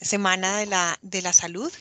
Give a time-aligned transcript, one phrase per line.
[0.00, 1.72] Semana de la, de la Salud.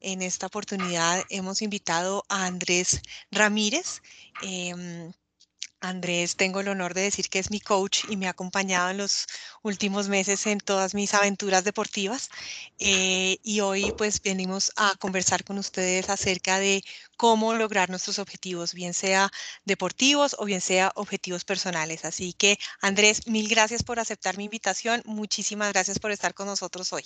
[0.00, 4.02] En esta oportunidad hemos invitado a Andrés Ramírez.
[4.42, 5.12] Em,
[5.80, 8.96] Andrés, tengo el honor de decir que es mi coach y me ha acompañado en
[8.96, 9.26] los
[9.62, 12.30] últimos meses en todas mis aventuras deportivas.
[12.78, 16.82] Eh, y hoy pues venimos a conversar con ustedes acerca de
[17.16, 19.30] cómo lograr nuestros objetivos, bien sea
[19.64, 22.04] deportivos o bien sea objetivos personales.
[22.04, 25.02] Así que Andrés, mil gracias por aceptar mi invitación.
[25.04, 27.04] Muchísimas gracias por estar con nosotros hoy.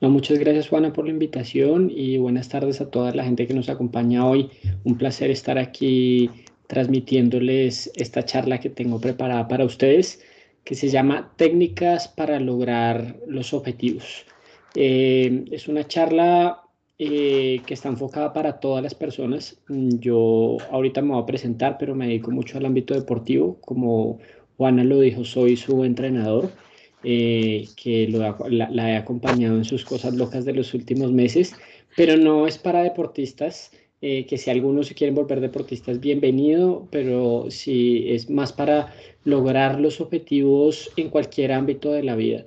[0.00, 3.54] No, muchas gracias Juana por la invitación y buenas tardes a toda la gente que
[3.54, 4.50] nos acompaña hoy.
[4.84, 6.30] Un placer estar aquí
[6.66, 10.22] transmitiéndoles esta charla que tengo preparada para ustedes,
[10.64, 14.26] que se llama Técnicas para lograr los objetivos.
[14.74, 16.62] Eh, es una charla
[16.98, 19.58] eh, que está enfocada para todas las personas.
[19.68, 23.58] Yo ahorita me voy a presentar, pero me dedico mucho al ámbito deportivo.
[23.60, 24.18] Como
[24.56, 26.50] Juana lo dijo, soy su entrenador,
[27.04, 31.54] eh, que la, la he acompañado en sus cosas locas de los últimos meses,
[31.96, 33.70] pero no es para deportistas.
[34.02, 38.94] Eh, que si algunos se quieren volver deportistas, bienvenido, pero si es más para
[39.24, 42.44] lograr los objetivos en cualquier ámbito de la vida,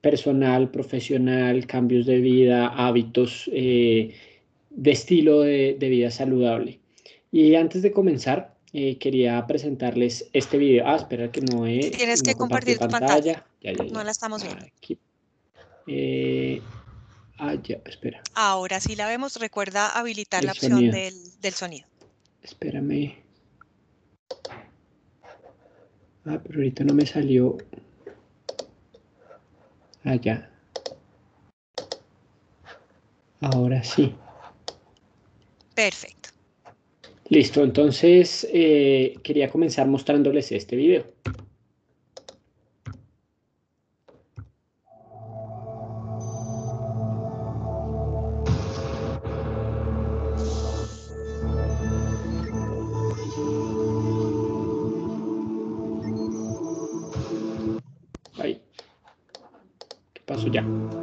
[0.00, 4.14] personal, profesional, cambios de vida, hábitos eh,
[4.70, 6.80] de estilo de, vida saludable.
[7.30, 10.86] Y antes de comenzar, eh, quería presentarles este video.
[10.86, 11.90] Ah, espera que no he...
[11.90, 13.44] Tienes que compartir tu pantalla.
[13.92, 14.64] no la estamos viendo.
[14.64, 14.98] Aquí.
[17.38, 18.22] Ah, ya, espera.
[18.34, 19.36] Ahora sí la vemos.
[19.36, 21.86] Recuerda habilitar la opción del, del, sonido.
[22.42, 23.16] Espérame.
[26.24, 27.58] Ah, pero ahorita no me salió.
[30.04, 30.50] Ah, ya.
[33.40, 34.14] Ahora sí.
[35.74, 36.30] Perfecto.
[37.28, 41.04] Listo, entonces eh, quería comenzar mostrándoles este video.
[60.46, 60.95] 就这样。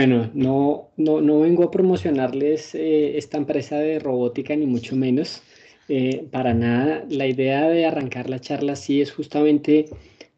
[0.00, 5.42] Bueno, no, no, no vengo a promocionarles eh, esta empresa de robótica, ni mucho menos.
[5.90, 7.04] Eh, para nada.
[7.10, 9.90] La idea de arrancar la charla sí es justamente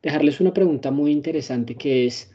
[0.03, 2.35] dejarles una pregunta muy interesante que es,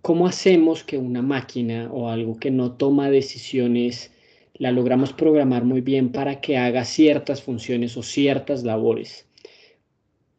[0.00, 4.12] ¿cómo hacemos que una máquina o algo que no toma decisiones
[4.54, 9.26] la logramos programar muy bien para que haga ciertas funciones o ciertas labores?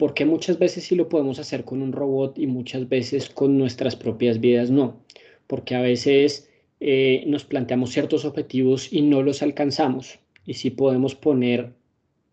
[0.04, 3.96] Porque muchas veces sí lo podemos hacer con un robot y muchas veces con nuestras
[3.96, 5.02] propias vidas no.
[5.48, 6.50] Porque a veces
[6.82, 10.20] eh, nos planteamos ciertos objetivos y no los alcanzamos.
[10.46, 11.72] Y sí podemos poner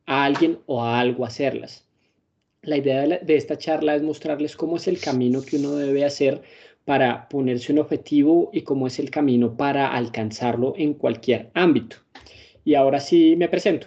[0.06, 1.86] a alguien o a algo a hacerlas.
[2.62, 6.42] La idea de, esta charla es mostrarles cómo es el camino que uno debe hacer
[6.84, 11.98] para ponerse un objetivo y cómo es el camino para alcanzarlo en cualquier ámbito.
[12.64, 13.86] Y ahora sí me presento.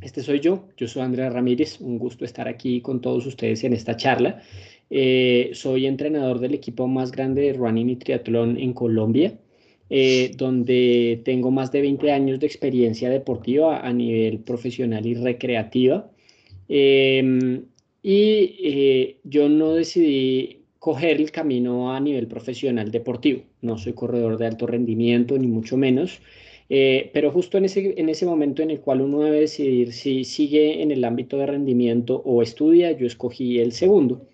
[0.00, 3.72] Este soy yo, yo soy Andrea Ramírez, un gusto estar aquí con todos ustedes en
[3.72, 4.42] esta charla.
[4.90, 9.38] Eh, soy entrenador del equipo más grande de running y triatlón en Colombia,
[9.90, 16.10] eh, donde tengo más de 20 años de experiencia deportiva a nivel profesional y recreativa.
[16.68, 17.64] Em,
[18.02, 23.42] y eh, yo no decidí coger el camino a nivel profesional deportivo.
[23.62, 26.20] No soy corredor de alto rendimiento, ni mucho menos.
[26.68, 30.24] Eh, pero justo en ese, en ese momento en el cual uno debe decidir si
[30.24, 34.26] sigue en el ámbito de rendimiento o estudia, yo escogí el segundo.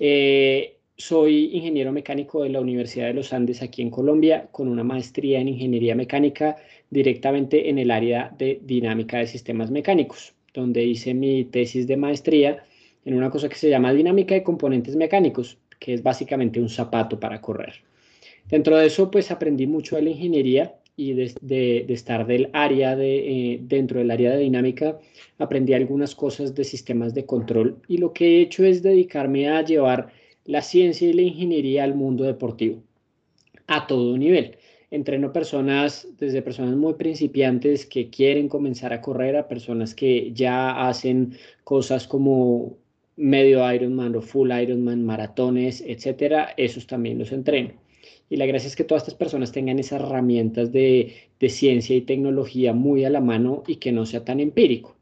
[0.00, 4.82] Eh, soy ingeniero mecánico de la Universidad de los Andes aquí en Colombia, con una
[4.82, 6.56] maestría en ingeniería mecánica
[6.90, 12.64] directamente en el área de dinámica de sistemas mecánicos, donde hice mi tesis de maestría
[13.04, 17.20] en una cosa que se llama dinámica de componentes mecánicos, que es básicamente un zapato
[17.20, 17.74] para correr.
[18.48, 23.52] Dentro de eso, pues aprendí mucho de la ingeniería y de, estar del área de,
[23.52, 24.98] eh, dentro del área de dinámica,
[25.38, 29.62] aprendí algunas cosas de sistemas de control y lo que he hecho es dedicarme a
[29.62, 30.10] llevar
[30.44, 32.82] la ciencia y la ingeniería al mundo deportivo
[33.68, 34.56] a todo nivel.
[34.90, 40.88] Entreno personas, desde personas muy principiantes que quieren comenzar a correr a personas que ya
[40.88, 42.76] hacen cosas como
[43.16, 47.74] medio Ironman o full Ironman, maratones, etcétera, esos también los entreno.
[48.30, 52.02] Y la gracia es que todas estas personas tengan esas herramientas de, de, ciencia y
[52.02, 54.96] tecnología muy a la mano y que no sea tan empírico.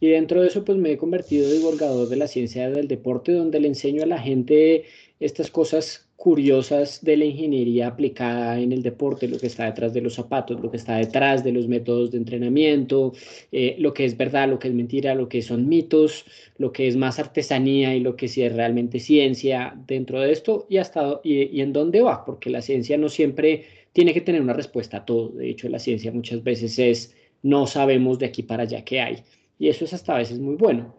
[0.00, 3.32] Y dentro de eso, pues me he convertido en divulgador de la ciencia del deporte,
[3.32, 4.84] donde le enseño a la gente
[5.20, 10.00] estas cosas curiosas de la ingeniería aplicada en el deporte, lo que está detrás de
[10.00, 13.12] los zapatos, lo que está detrás de los métodos de entrenamiento,
[13.50, 16.24] eh, lo que es verdad, lo que es mentira, lo que son mitos,
[16.58, 20.64] lo que es más artesanía y lo que sí es realmente ciencia dentro de esto
[20.68, 24.52] y hasta y, en dónde va, porque la ciencia no siempre tiene que tener una
[24.52, 25.30] respuesta a todo.
[25.30, 29.24] De hecho, la ciencia muchas veces es no sabemos de aquí para allá qué hay
[29.58, 30.94] y eso es hasta a veces muy bueno.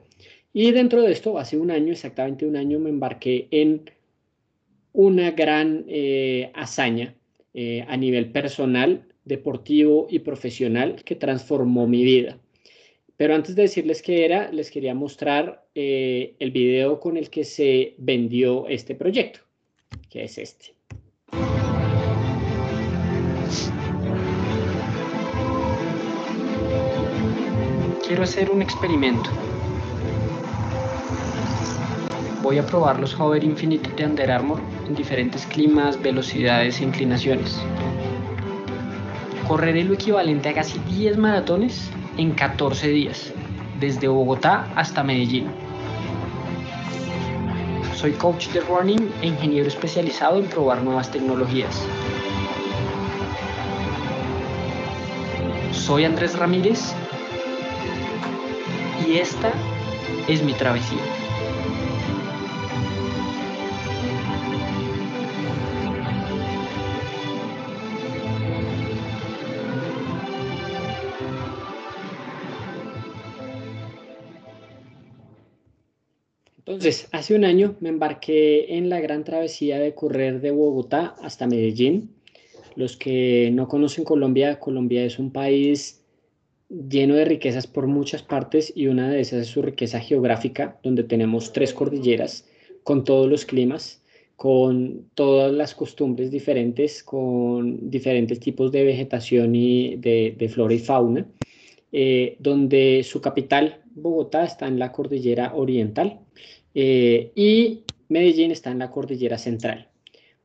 [0.52, 3.90] Y dentro de esto, hace un año, exactamente un año, me embarqué en
[4.94, 7.16] una gran eh, hazaña
[7.54, 12.38] eh, a nivel personal, deportivo y profesional que transformó mi vida.
[13.18, 17.44] Pero antes de decirles qué era, les quería mostrar eh, el video con el que
[17.44, 19.40] se vendió este proyecto,
[20.10, 20.74] que es este.
[28.06, 29.30] Quiero hacer un experimento
[32.44, 37.58] voy a probar los Hover Infinite de Under Armour en diferentes climas, velocidades e inclinaciones.
[39.48, 43.34] Correré lo equivalente a casi 10 maratones en 14 días,
[43.80, 45.48] desde Bogotá hasta Medellín.
[47.96, 51.82] Soy coach de running e ingeniero especializado en probar nuevas tecnologías.
[55.72, 56.94] Soy Andrés Ramírez
[59.08, 59.54] y esta
[60.28, 61.23] es mi travesía.
[76.74, 81.46] Entonces, hace un año me embarqué en la gran travesía de correr de Bogotá hasta
[81.46, 82.16] Medellín.
[82.76, 86.02] Los que no conocen Colombia, Colombia es un país
[86.70, 91.04] lleno de riquezas por muchas partes y una de esas es su riqueza geográfica, donde
[91.04, 92.50] tenemos tres cordilleras
[92.82, 94.02] con todos los climas,
[94.36, 101.28] con todas las costumbres diferentes, con diferentes tipos de vegetación y de, flora y fauna,
[101.92, 106.20] eh, donde su capital, Bogotá, está en la cordillera oriental
[106.74, 109.90] eh, y Medellín está en la cordillera central.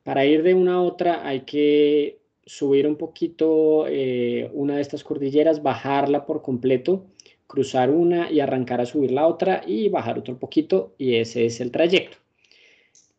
[0.03, 5.05] Para ir de una a otra hay que subir un poquito eh, una de estas
[5.05, 7.07] cordilleras, bajarla por completo,
[7.47, 11.61] cruzar una y arrancar a subir la otra y bajar otro poquito y ese es
[11.61, 12.17] el trayecto.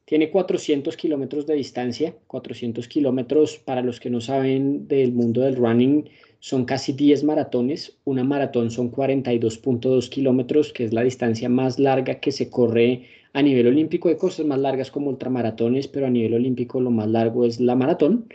[0.05, 5.55] Tiene 400 kilómetros de distancia, 400 kilómetros para los que no saben del mundo del
[5.55, 7.97] running son casi 10 maratones.
[8.05, 13.41] Una maratón son 42.2 kilómetros, que es la distancia más larga que se corre a
[13.41, 14.09] nivel olímpico.
[14.09, 17.75] Hay cosas más largas como ultramaratones, pero a nivel olímpico lo más largo es la
[17.75, 18.27] maratón.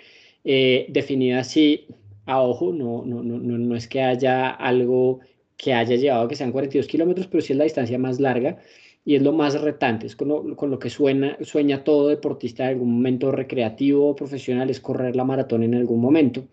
[0.45, 1.87] Eh, definida así
[2.27, 5.21] a ojo, no, no, no, no es que haya algo
[5.57, 8.59] que haya llevado que sean 42 kilómetros, pero sí es la distancia más larga
[9.05, 12.65] y es lo más retante, es con lo, con lo que suena, sueña todo deportista
[12.65, 16.45] en algún momento recreativo o profesional, es correr la maratón en algún momento.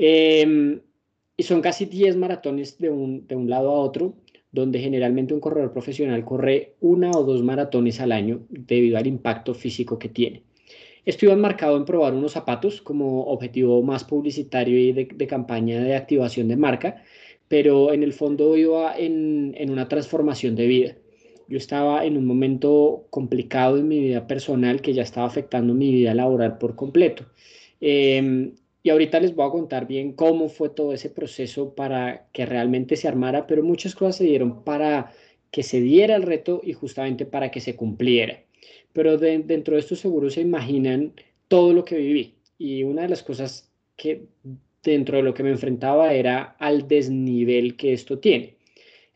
[0.00, 0.80] Em,
[1.36, 4.14] y son casi 10 maratones de un, de un lado a otro,
[4.52, 9.54] donde generalmente un corredor profesional corre una o dos maratones al año debido al impacto
[9.54, 10.42] físico que tiene.
[11.04, 15.96] Esto enmarcado en probar unos zapatos como objetivo más publicitario y de, de campaña de
[15.96, 17.02] activación de marca,
[17.48, 20.96] pero en el fondo iba en, en una transformación de vida.
[21.48, 25.90] Yo estaba en un momento complicado en mi vida personal que ya estaba afectando mi
[25.92, 27.24] vida laboral por completo.
[27.80, 32.46] Eh, y ahorita les voy a contar bien cómo fue todo ese proceso para que
[32.46, 35.12] realmente se armara, pero muchas cosas se dieron para
[35.50, 38.42] que se diera el reto y justamente para que se cumpliera.
[38.92, 41.12] Pero dentro de esto seguro se imaginan
[41.48, 42.34] todo lo que viví.
[42.58, 44.26] Y una de las cosas que
[44.82, 48.56] dentro de lo que me enfrentaba era al desnivel que esto tiene.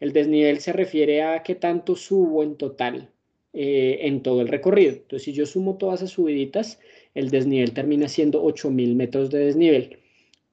[0.01, 3.11] El desnivel se refiere a qué tanto subo en total
[3.53, 4.93] eh, en todo el recorrido.
[4.93, 6.81] Entonces, si yo sumo todas esas subiditas,
[7.15, 9.99] el desnivel termina siendo 8.000 metros de desnivel.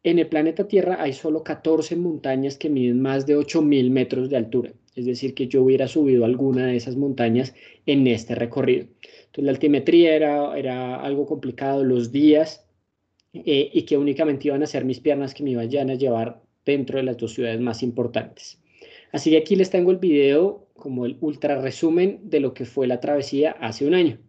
[0.04, 4.38] En el planeta Tierra hay solo 14 montañas que miden más de 8.000 metros de
[4.38, 4.74] altura.
[4.96, 7.54] Es decir, que yo hubiera subido alguna de esas montañas
[7.86, 8.88] en este recorrido.
[9.26, 12.66] Entonces, la altimetría era, era algo complicado, los días,
[13.34, 16.98] eh, y que únicamente iban a ser mis piernas que me iban a llevar dentro
[16.98, 18.60] de las dos ciudades más importantes.
[19.12, 22.88] Así que aquí les tengo el video como el ultra resumen de lo que fue
[22.88, 24.20] la travesía hace un año.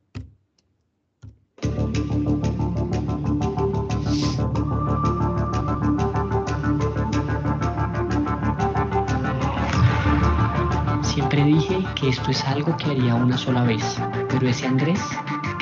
[11.12, 13.83] Siempre dije que esto es algo que haría una sola vez,
[14.29, 15.00] pero ese Andrés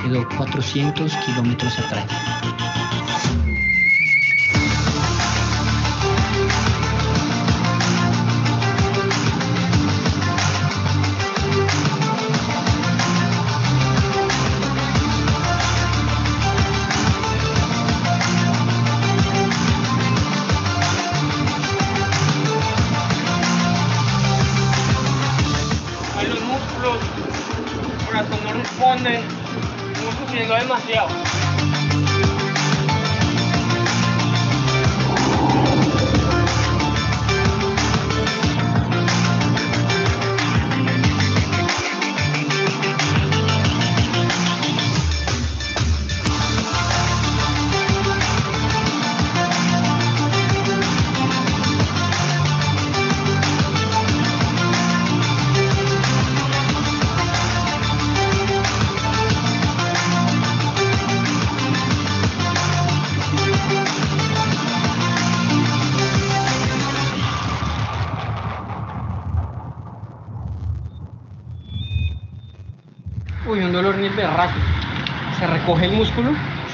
[0.03, 2.07] quedó 400 kilómetros atrás.
[30.87, 31.38] Se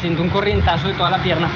[0.04, 1.49] siento un corrientazo de toda la pierna.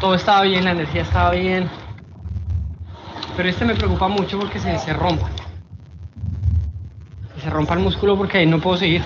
[0.00, 1.70] Todo estaba bien, la energía estaba bien.
[3.36, 5.28] Pero este me preocupa mucho porque se, se rompa.
[7.40, 9.04] se rompa el músculo porque ahí no puedo seguir.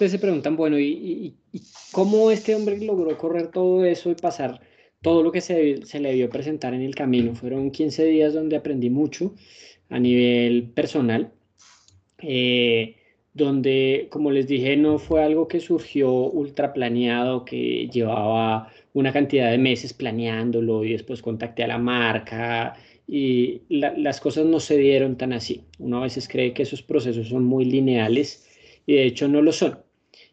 [0.00, 1.34] Ustedes se preguntan, bueno, ¿y,
[1.92, 4.58] cómo este hombre logró correr todo eso y pasar
[5.02, 7.34] todo lo que se, se, le vio presentar en el camino?
[7.34, 9.34] Fueron 15 días donde aprendí mucho
[9.90, 11.34] a nivel personal.
[12.22, 12.96] Eh,
[13.34, 19.50] donde, como les dije, no fue algo que surgió ultra planeado, que llevaba una cantidad
[19.50, 22.74] de meses planeándolo y después contacté a la marca
[23.06, 25.66] y las cosas no se dieron tan así.
[25.78, 28.48] Uno a veces cree que esos procesos son muy lineales
[28.86, 29.89] y de hecho no lo son.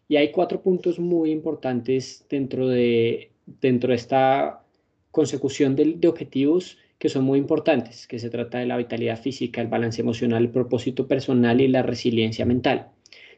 [0.07, 4.63] Y hay cuatro puntos muy importantes dentro de, dentro de esta
[5.11, 9.67] consecución de, objetivos que son muy importantes, que se trata de la vitalidad física, el
[9.67, 12.87] balance emocional, el propósito personal y la resiliencia mental.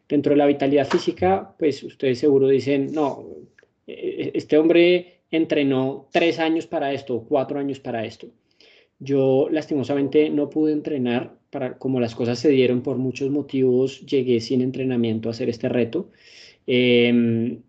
[0.08, 3.26] Dentro de la vitalidad física, pues ustedes seguro dicen, no,
[3.86, 8.28] e, e, este hombre entrenó tres años para esto, cuatro años para esto.
[9.00, 14.40] Yo lastimosamente no pude entrenar para como las cosas se dieron por muchos motivos, llegué
[14.40, 16.10] sin entrenamiento a hacer este reto.
[16.72, 17.64] Em,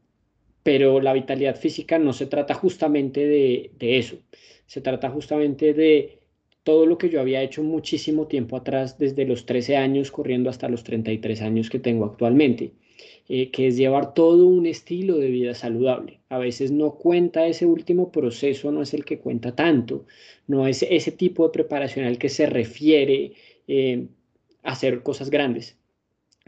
[0.62, 4.18] pero la vitalidad física no se trata justamente de, eso,
[4.66, 6.18] se trata justamente de
[6.64, 10.68] todo lo que yo había hecho muchísimo tiempo atrás, desde los 13 años corriendo hasta
[10.68, 12.72] los 33 años que tengo actualmente,
[13.30, 16.20] eh, que es llevar todo un estilo de vida saludable.
[16.28, 20.04] A veces no cuenta ese último proceso, no es el que cuenta tanto,
[20.46, 23.32] no es ese tipo de preparación al que se refiere
[23.66, 24.08] eh,
[24.62, 25.79] hacer cosas grandes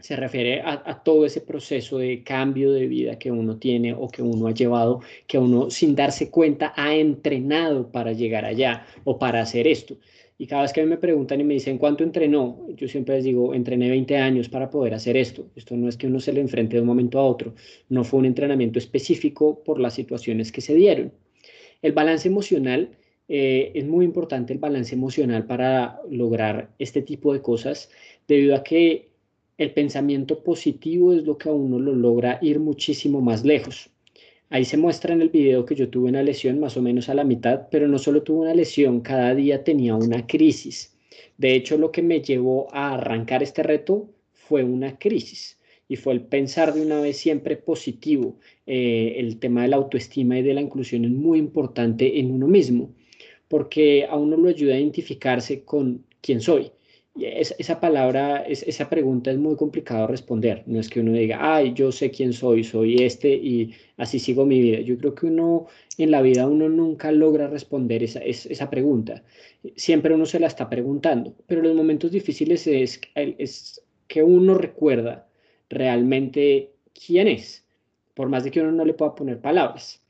[0.03, 4.21] se refiere a, todo ese proceso de cambio de vida que uno tiene o que
[4.21, 9.39] uno ha llevado, que uno sin darse cuenta ha entrenado para llegar allá o para
[9.39, 9.95] hacer esto.
[10.37, 13.53] Y cada vez que me preguntan y me dicen cuánto entrenó, yo siempre les digo,
[13.53, 15.45] entrené 20 años para poder hacer esto.
[15.55, 17.55] Esto no es que uno se le enfrente de un momento a otro,
[17.87, 21.13] no fue un entrenamiento específico por las situaciones que se dieron.
[21.81, 22.89] El balance emocional,
[23.29, 27.89] eh, es muy importante el balance emocional para lograr este tipo de cosas,
[28.27, 29.12] debido a que
[29.63, 33.89] el pensamiento positivo es lo que a uno lo logra ir muchísimo más lejos.
[34.49, 37.15] Ahí se muestra en el video que yo tuve una lesión más o menos a
[37.15, 40.95] la mitad, pero no solo tuve una lesión, cada día tenía una crisis.
[41.37, 46.13] De hecho, lo que me llevó a arrancar este reto fue una crisis y fue
[46.13, 48.37] el pensar de una vez siempre positivo.
[48.67, 52.47] Eh, el tema de la autoestima y de la inclusión es muy importante en uno
[52.47, 52.93] mismo,
[53.47, 56.71] porque a uno lo ayuda a identificarse con quién soy
[57.15, 60.63] esa palabra, esa pregunta es muy complicado responder.
[60.65, 64.45] No es que uno diga, ay, yo sé quién soy, soy este y así sigo
[64.45, 64.79] mi vida.
[64.79, 69.23] Yo creo que uno en la vida uno nunca logra responder esa, esa pregunta.
[69.75, 75.27] Siempre uno se la está preguntando, pero los momentos difíciles es, es que uno recuerda
[75.69, 77.65] realmente quién es,
[78.15, 80.01] por más de que uno no le pueda poner palabras.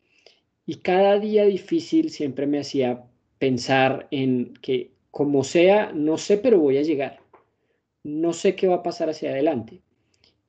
[0.66, 3.04] Y cada día difícil siempre me hacía
[3.40, 7.20] pensar en que como sea, no sé, pero voy a llegar.
[8.04, 9.84] No sé qué va a pasar hacia adelante.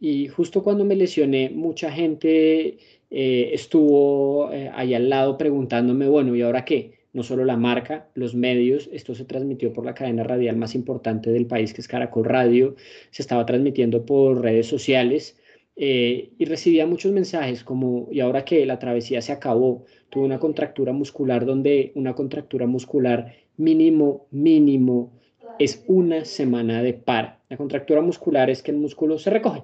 [0.01, 2.79] Y justo cuando me lesioné, mucha gente
[3.11, 6.95] eh, estuvo eh, ahí al lado preguntándome, bueno, ¿y ahora qué?
[7.13, 11.31] No solo la marca, los medios, esto se transmitió por la cadena radial más importante
[11.31, 12.75] del país, que es Caracol Radio,
[13.11, 15.39] se estaba transmitiendo por redes sociales
[15.77, 18.65] eh, y recibía muchos mensajes como, ¿y ahora qué?
[18.65, 25.13] La travesía se acabó, tuve una contractura muscular donde una contractura muscular mínimo, mínimo,
[25.59, 27.41] es una semana de par.
[27.49, 29.63] La contractura muscular es que el músculo se recoge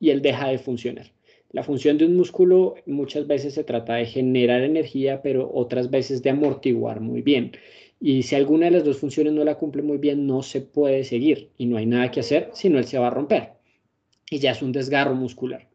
[0.00, 1.12] y él deja de funcionar.
[1.50, 6.22] La función de un músculo muchas veces se trata de generar energía, pero otras veces
[6.22, 7.52] de amortiguar muy bien.
[8.00, 11.04] Y si alguna de las dos funciones no la cumple muy bien, no se puede
[11.04, 13.50] seguir y no hay nada que hacer, sino él se va a romper.
[14.28, 15.68] Y ya es un desgarro muscular.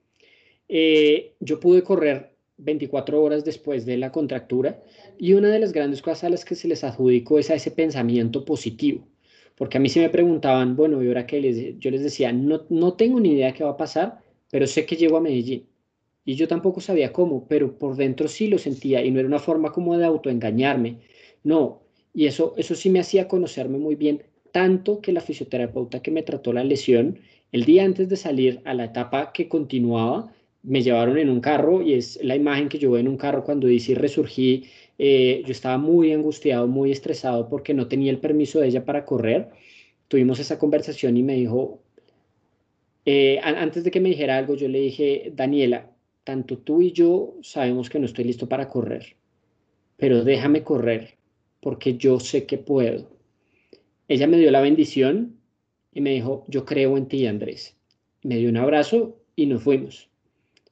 [0.68, 4.82] Eh, yo pude correr 24 horas después de la contractura
[5.18, 7.72] y una de las grandes cosas a las que se les adjudicó es a ese
[7.72, 9.08] pensamiento positivo.
[9.56, 12.66] Porque a mí se me preguntaban, bueno, y ahora que les, yo les decía, no,
[12.70, 14.20] no tengo ni idea qué va a pasar,
[14.52, 15.68] pero sé que llego a Medellín.
[16.24, 19.40] Y yo tampoco sabía cómo, pero por dentro sí lo sentía y no era una
[19.40, 21.00] forma como de autoengañarme.
[21.44, 21.82] No,
[22.14, 26.24] y eso, eso sí me hacía conocerme muy bien, tanto que la fisioterapeuta que me
[26.24, 27.20] trató la lesión,
[27.52, 31.82] el día antes de salir a la etapa que continuaba, me llevaron en un carro
[31.82, 34.66] y es la imagen que yo en un carro cuando dice resurgí.
[34.98, 39.06] Eh, yo estaba muy angustiado, muy estresado porque no tenía el permiso de ella para
[39.06, 39.50] correr.
[40.08, 41.82] Tuvimos esa conversación y me dijo,
[43.06, 45.92] eh, antes de que me dijera algo, yo le dije, Daniela,
[46.24, 49.16] tanto tú y yo sabemos que no estoy listo para correr,
[49.98, 51.18] pero déjame correr
[51.62, 53.10] porque yo sé que puedo.
[54.08, 55.38] Ella me dio la bendición
[55.94, 57.78] y me dijo, yo creo en ti, Andrés.
[58.24, 60.09] Me dio un abrazo y nos fuimos.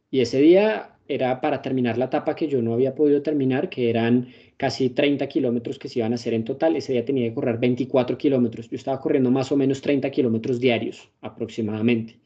[0.10, 3.90] Y ese día era para terminar la etapa que yo no había podido terminar, que
[3.90, 6.76] eran casi 30 kilómetros que se iban a hacer en total.
[6.76, 8.70] Ese día tenía que correr 24 kilómetros.
[8.70, 12.20] Yo estaba corriendo más o menos 30 kilómetros diarios aproximadamente.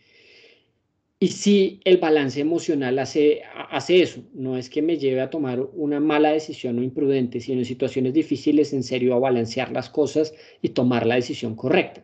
[1.20, 4.24] Y sí, el balance emocional hace, hace eso.
[4.34, 8.14] No es que me lleve a tomar una mala decisión o imprudente, sino en situaciones
[8.14, 12.04] difíciles, en serio, a balancear las cosas y tomar la decisión correcta.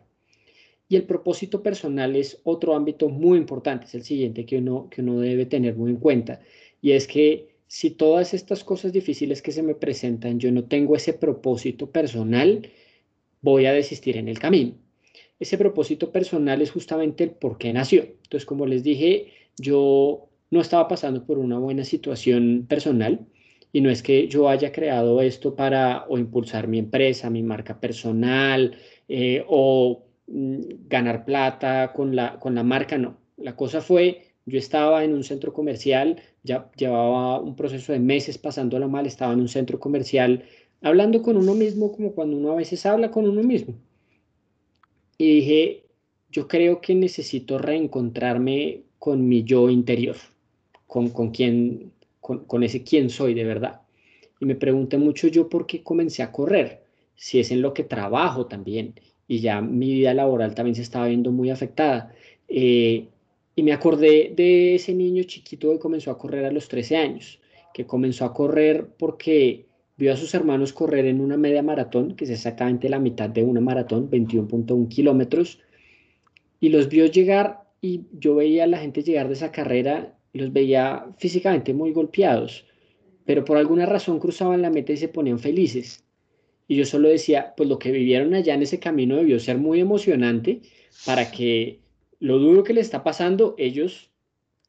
[0.88, 5.02] Y el propósito personal es otro ámbito muy importante, es el siguiente que uno, que
[5.02, 6.40] uno debe tener muy en cuenta.
[6.80, 10.96] Y es que si todas estas cosas difíciles que se me presentan, yo no tengo
[10.96, 12.70] ese propósito personal,
[13.42, 14.74] voy a desistir en el camino.
[15.38, 18.02] Ese propósito personal es justamente el por qué nació.
[18.02, 23.26] Entonces, como les dije, yo no estaba pasando por una buena situación personal
[23.72, 27.78] y no es que yo haya creado esto para o impulsar mi empresa, mi marca
[27.78, 33.16] personal eh, o ganar plata con la, con la marca, no.
[33.36, 38.38] La cosa fue yo estaba en un centro comercial, ya llevaba un proceso de meses
[38.38, 40.44] pasándolo mal, estaba en un centro comercial
[40.80, 43.74] hablando con uno mismo como cuando uno a veces habla con uno mismo.
[45.18, 45.84] Y dije,
[46.30, 50.16] yo creo que necesito reencontrarme con mi yo interior,
[50.86, 53.82] con, con, quien, con, con ese quién soy de verdad.
[54.40, 56.84] Y me pregunté mucho yo por qué comencé a correr,
[57.16, 58.94] si es en lo que trabajo también,
[59.28, 62.12] y ya mi vida laboral también se estaba viendo muy afectada.
[62.48, 63.08] Eh,
[63.54, 67.40] y me acordé de ese niño chiquito que comenzó a correr a los 13 años,
[67.74, 72.24] que comenzó a correr porque vio a sus hermanos correr en una media maratón, que
[72.24, 75.60] es exactamente la mitad de una maratón, 21.1 kilómetros,
[76.60, 80.52] y los vio llegar y yo veía a la gente llegar de esa carrera los
[80.52, 82.64] veía físicamente muy golpeados,
[83.24, 86.04] pero por alguna razón cruzaban la meta y se ponían felices.
[86.68, 89.80] Y yo solo decía, pues lo que vivieron allá en ese camino debió ser muy
[89.80, 90.60] emocionante
[91.06, 91.80] para que
[92.20, 94.10] lo duro que le está pasando, ellos,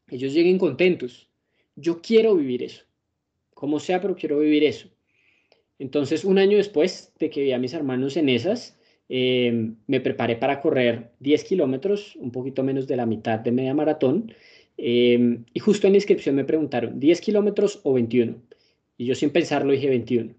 [0.08, 1.30] ellos lleguen contentos.
[1.76, 2.86] Yo quiero vivir eso,
[3.54, 4.90] como sea, pero quiero vivir eso.
[5.78, 10.36] Entonces, un año después de que vi a mis hermanos en esas, em, me preparé
[10.38, 14.34] para correr 10 kilómetros, un poquito menos de la mitad de media maratón.
[14.78, 18.42] Em, y justo en la inscripción me preguntaron, ¿10 kilómetros o 21?
[18.98, 20.39] Y yo sin pensarlo dije 21.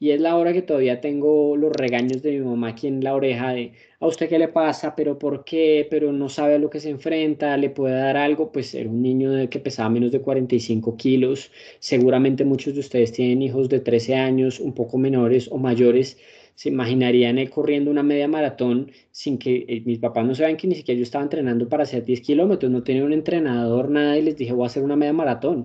[0.00, 3.16] Y es la hora que todavía tengo los regaños de mi mamá aquí en la
[3.16, 4.94] oreja de, ¿a usted qué le pasa?
[4.94, 5.86] ¿Pero por qué?
[5.90, 7.56] ¿Pero no sabe a lo que se enfrenta?
[7.56, 8.52] ¿Le puede dar algo?
[8.52, 11.50] Pues era un niño que pesaba menos de 45 kilos.
[11.80, 16.16] Seguramente muchos de ustedes tienen hijos de 13 años, un poco menores o mayores.
[16.54, 20.66] Se imaginarían él corriendo una media maratón sin que eh, mis papás no saben que
[20.68, 22.70] ni siquiera yo estaba entrenando para hacer 10 kilómetros.
[22.70, 25.64] No tenía un entrenador, nada, y les dije, voy a hacer una media maratón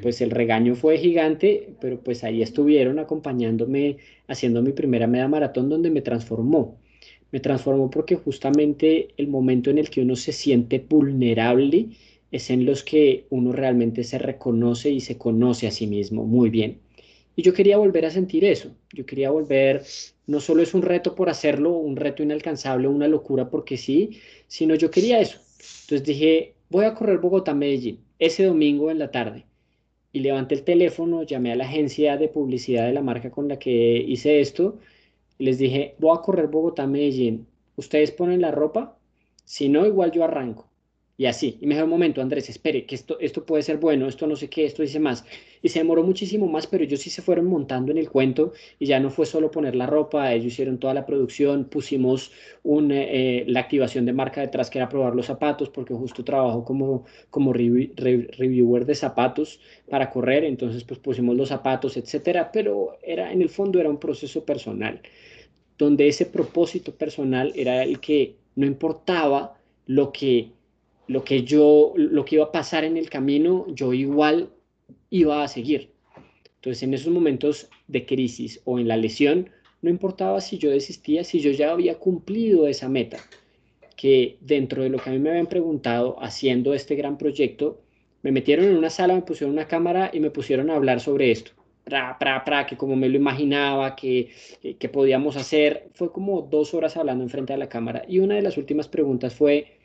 [0.00, 5.68] pues el regaño fue gigante, pero pues ahí estuvieron acompañándome haciendo mi primera media maratón
[5.68, 6.78] donde me transformó.
[7.32, 11.90] Me transformó porque justamente el momento en el que uno se siente vulnerable
[12.32, 16.50] es en los que uno realmente se reconoce y se conoce a sí mismo muy
[16.50, 16.80] bien.
[17.36, 18.74] Y yo quería volver a sentir eso.
[18.92, 19.82] Yo quería volver,
[20.26, 24.74] no solo es un reto por hacerlo, un reto inalcanzable, una locura porque sí, sino
[24.74, 25.38] yo quería eso.
[25.82, 29.44] Entonces dije, voy a correr Bogotá-Medellín ese domingo en la tarde
[30.12, 33.58] y levanté el teléfono, llamé a la agencia de publicidad de la marca con la
[33.58, 34.78] que hice esto
[35.38, 37.46] y les dije, voy a correr Bogotá-Medellín,
[37.76, 38.96] ¿ustedes ponen la ropa?
[39.44, 40.69] Si no, igual yo arranco.
[41.20, 44.08] Y así, y me dijo un momento, Andrés, espere, que esto, esto puede ser bueno,
[44.08, 45.26] esto no sé qué, esto dice más.
[45.60, 48.86] Y se demoró muchísimo más, pero ellos sí se fueron montando en el cuento y
[48.86, 53.44] ya no fue solo poner la ropa, ellos hicieron toda la producción, pusimos un, eh,
[53.48, 57.52] la activación de marca detrás que era probar los zapatos, porque justo trabajo como, como
[57.52, 63.50] reviewer de zapatos para correr, entonces pues pusimos los zapatos, etcétera, pero era, en el
[63.50, 65.02] fondo era un proceso personal,
[65.76, 70.52] donde ese propósito personal era el que no importaba lo que
[71.10, 74.50] lo que yo, lo que iba a pasar en el camino, yo igual
[75.10, 75.90] iba a seguir.
[76.54, 79.50] Entonces, en esos momentos de crisis o en la lesión,
[79.82, 83.18] no importaba si yo desistía, si yo ya había cumplido esa meta,
[83.96, 87.80] que dentro de lo que a mí me habían preguntado haciendo este gran proyecto,
[88.22, 91.32] me metieron en una sala, me pusieron una cámara y me pusieron a hablar sobre
[91.32, 91.50] esto.
[91.82, 94.30] Pra, pra, pra, que como me lo imaginaba, que,
[94.78, 95.88] que podíamos hacer.
[95.92, 98.04] Fue como dos horas hablando enfrente de la cámara.
[98.06, 99.79] Y una de las últimas preguntas fue,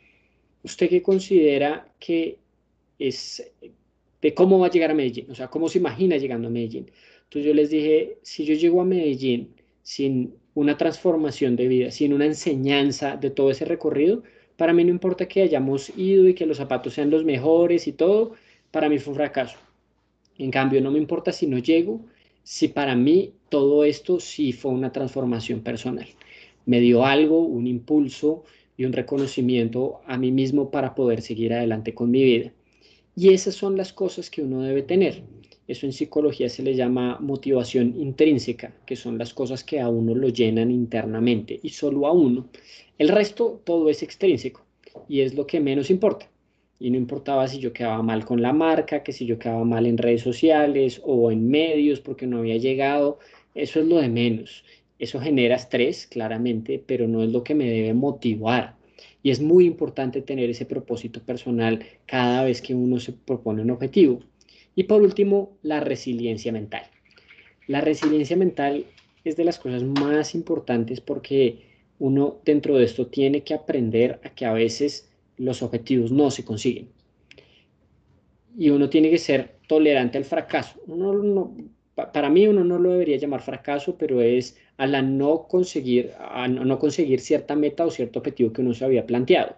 [0.65, 2.39] ¿usted qué considera que
[2.97, 3.51] es
[4.21, 5.29] de cómo va a llegar a Medellín?
[5.29, 6.91] O sea, ¿cómo se imagina llegando a Medellín?
[7.25, 12.13] Entonces yo les dije, si yo llego a Medellín sin una transformación de vida, sin
[12.13, 14.23] una enseñanza de todo ese recorrido,
[14.57, 17.91] para mí no importa que hayamos ido y que los zapatos sean los mejores y
[17.91, 18.33] todo,
[18.71, 19.57] para mí fue un fracaso.
[20.37, 22.01] En cambio, no me importa si no llego,
[22.43, 26.07] si para mí todo esto sí fue una transformación personal.
[26.65, 28.43] Me dio algo, un impulso,
[28.77, 32.51] y un reconocimiento a mí mismo para poder seguir adelante con mi vida.
[33.15, 35.23] Y esas son las cosas que uno debe tener.
[35.67, 40.13] Eso en psicología se le llama motivación intrínseca, que son las cosas que a uno
[40.13, 42.47] lo llenan internamente y solo a uno.
[42.99, 44.63] El resto todo es extrínseco
[45.09, 46.29] y es lo que menos importa.
[46.77, 49.85] Y no importaba si yo quedaba mal con la marca, que si yo quedaba mal
[49.85, 53.17] en redes sociales o en medios porque no había llegado,
[53.55, 54.63] eso es lo de menos.
[54.97, 58.75] Eso genera estrés, claramente, pero no es lo que me debe motivar.
[59.21, 63.71] Y es muy importante tener ese propósito personal cada vez que uno se propone un
[63.71, 64.19] objetivo.
[64.75, 66.83] Y por último, la resiliencia mental.
[67.67, 68.85] La resiliencia mental
[69.23, 71.63] es de las cosas más importantes porque
[71.97, 76.45] uno dentro de esto tiene que aprender a que a veces los objetivos no se
[76.45, 76.89] consiguen.
[78.57, 80.79] Y uno tiene que ser tolerante al fracaso.
[82.13, 86.11] para mí uno no lo debería llamar fracaso, pero es a la no conseguir,
[86.49, 89.55] no conseguir cierta meta o cierto objetivo que uno se había planteado,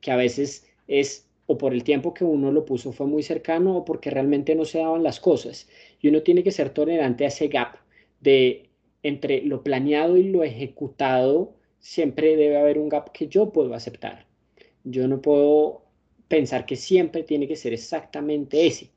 [0.00, 3.78] que a veces es o por el tiempo que uno lo puso fue muy cercano
[3.78, 5.68] o porque realmente no se daban las cosas.
[6.00, 7.74] Y uno tiene que ser tolerante a ese gap
[8.20, 8.70] de
[9.02, 14.26] entre lo planeado y lo ejecutado, siempre debe haber un gap que yo puedo aceptar.
[14.84, 15.82] Yo no puedo
[16.28, 18.90] pensar que siempre tiene que ser exactamente ese.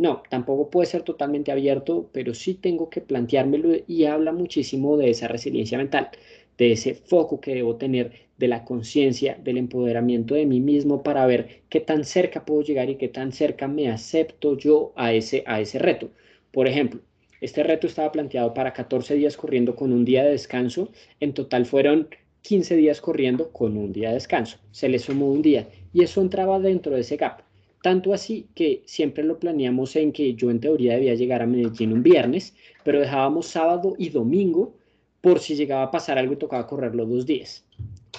[0.00, 5.10] No, tampoco puede ser totalmente abierto, pero sí tengo que planteármelo y habla muchísimo de
[5.10, 6.08] esa resiliencia mental,
[6.56, 11.26] de ese foco que debo tener, de la conciencia, del empoderamiento de mí mismo para
[11.26, 15.44] ver qué tan cerca puedo llegar y qué tan cerca me acepto yo a ese,
[15.46, 16.08] a ese reto.
[16.50, 17.02] Por ejemplo,
[17.42, 20.90] este reto estaba planteado para 14 días corriendo con un día de descanso.
[21.20, 22.08] En total fueron
[22.40, 24.56] 15 días corriendo con un día de descanso.
[24.70, 27.49] Se le sumó un día y eso entraba dentro de ese gap.
[27.82, 31.92] Tanto así que siempre lo planeamos en que yo en teoría debía llegar a Medellín
[31.92, 34.74] un viernes, pero dejábamos sábado y domingo
[35.20, 37.64] por si llegaba a pasar algo y tocaba correrlo dos días.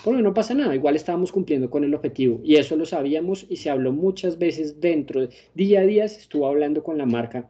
[0.04, 3.58] Porque no pasa nada, igual estábamos cumpliendo con el objetivo y eso lo sabíamos y
[3.58, 7.48] se habló muchas veces dentro, día a día se estuvo hablando con la marca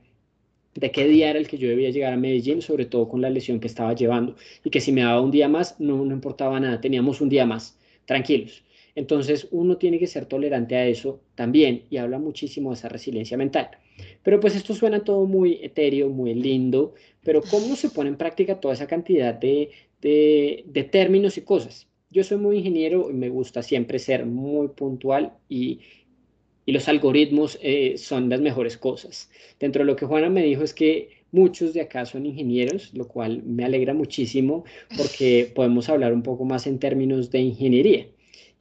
[0.73, 3.29] de qué día era el que yo debía llegar a Medellín, sobre todo con la
[3.29, 6.59] lesión que estaba llevando y que si me daba un día más no, no importaba
[6.59, 8.63] nada, teníamos un día más, tranquilos.
[8.95, 13.37] Entonces uno tiene que ser tolerante a eso también y habla muchísimo de esa resiliencia
[13.37, 13.69] mental.
[14.23, 18.59] Pero pues esto suena todo muy etéreo, muy lindo, pero ¿cómo se pone en práctica
[18.59, 19.69] toda esa cantidad de,
[20.01, 21.87] de, términos y cosas?
[22.09, 25.79] Yo soy muy ingeniero y me gusta siempre ser muy puntual y,
[26.65, 29.29] y los algoritmos eh, son las mejores cosas.
[29.59, 33.07] Dentro de lo que Juana me dijo es que muchos de acá son ingenieros, lo
[33.07, 34.65] cual me alegra muchísimo
[34.97, 38.07] porque podemos hablar un poco más en términos de ingeniería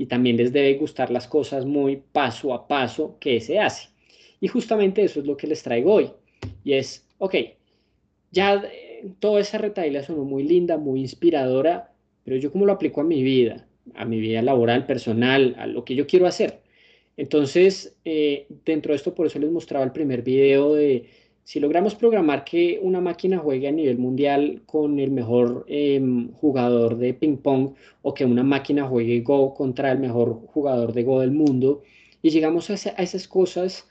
[0.00, 3.90] y también les debe gustar las cosas muy paso a paso que se hace.
[4.40, 6.10] Y justamente eso es lo que les traigo hoy.
[6.64, 7.34] Y es, ok,
[8.30, 11.92] ya eh, toda esa retaila sonó muy linda, muy inspiradora,
[12.24, 15.84] pero yo cómo lo aplico a mi vida, a mi vida laboral, personal, a lo
[15.84, 16.62] que yo quiero hacer.
[17.18, 21.10] Entonces, eh, dentro de esto, por eso les mostraba el primer video de
[21.50, 26.96] si logramos programar que una máquina juegue a nivel mundial con el mejor em, jugador
[26.96, 31.18] de ping pong o que una máquina juegue Go contra el mejor jugador de Go
[31.18, 31.82] del mundo
[32.22, 33.88] y llegamos a, esas cosas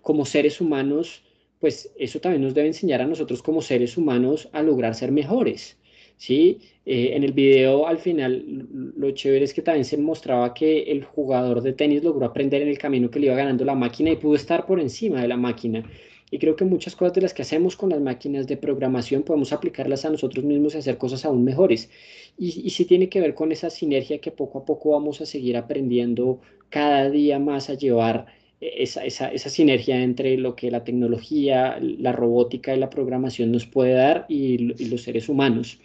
[0.00, 1.24] como seres humanos,
[1.58, 5.76] pues eso también nos debe enseñar a nosotros como seres humanos a lograr ser mejores.
[6.18, 6.60] ¿sí?
[6.86, 11.02] Eh, en el video al final lo chévere es que también se mostraba que el
[11.02, 14.16] jugador de tenis logró aprender en el camino que le iba ganando la máquina y
[14.16, 15.84] pudo estar por encima de la máquina.
[16.30, 19.52] Y creo que muchas cosas de las que hacemos con las máquinas de programación podemos
[19.52, 21.90] aplicarlas a nosotros mismos y hacer cosas aún mejores.
[22.38, 25.26] Y, y sí tiene que ver con esa sinergia que poco a poco vamos a
[25.26, 28.26] seguir aprendiendo cada día más a llevar
[28.60, 33.66] esa, esa, esa, sinergia entre lo que la tecnología, la robótica y la programación nos
[33.66, 35.80] puede dar y, los seres humanos.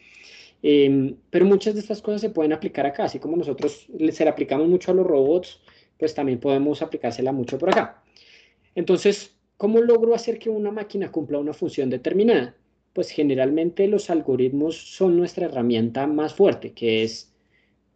[0.62, 4.30] Em, pero muchas de estas cosas se pueden aplicar acá, así como nosotros se le
[4.30, 5.62] aplicamos mucho a los robots,
[5.98, 8.04] pues también podemos aplicársela mucho por acá.
[8.74, 12.56] Entonces, ¿Cómo logro hacer que una máquina cumpla una función determinada?
[12.94, 17.34] Pues generalmente los algoritmos son nuestra herramienta más fuerte, que es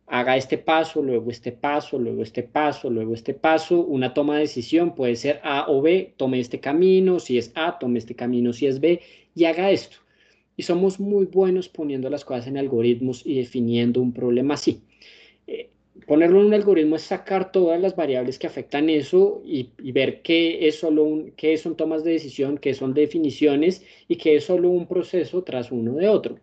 [0.08, 3.82] haga este paso, luego este paso, luego este paso, luego este paso.
[3.82, 7.78] Una toma de decisión puede ser A o B, tome este camino, si es A,
[7.78, 9.02] tome este camino, si es B,
[9.36, 9.98] y haga esto.
[10.58, 14.82] Y somos muy buenos poniendo las cosas en algoritmos y definiendo un problema así.
[15.48, 15.70] Eh,
[16.06, 20.68] ponerlo en un algoritmo es sacar todas las variables que afectan eso y, ver qué
[20.68, 24.70] es solo un, qué son tomas de decisión, qué son definiciones y qué es solo
[24.70, 26.40] un proceso tras uno de otro.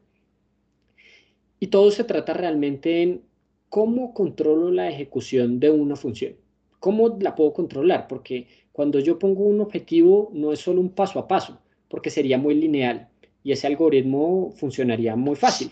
[1.59, 3.23] Y todo se trata realmente en
[3.69, 6.35] cómo controlo la ejecución de una función.
[6.81, 8.07] ¿Cómo la puedo controlar?
[8.09, 12.39] Porque cuando yo pongo un objetivo no es solo un paso a paso, porque sería
[12.39, 13.09] muy lineal
[13.43, 15.71] y ese algoritmo funcionaría muy fácil.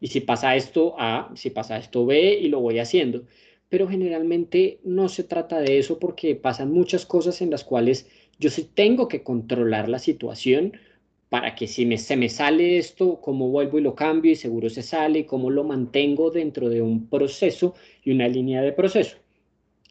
[0.00, 3.24] Y si pasa esto A, si pasa esto B y lo voy haciendo.
[3.68, 8.50] Pero generalmente no se trata de eso porque pasan muchas cosas en las cuales yo
[8.50, 10.74] sí tengo que controlar la situación
[11.28, 14.70] para que si me, se me sale esto, cómo vuelvo y lo cambio y seguro
[14.70, 19.18] se sale, y cómo lo mantengo dentro de un proceso y una línea de proceso.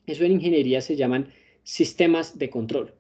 [0.08, 2.95] Eso en ingeniería se llaman sistemas de control.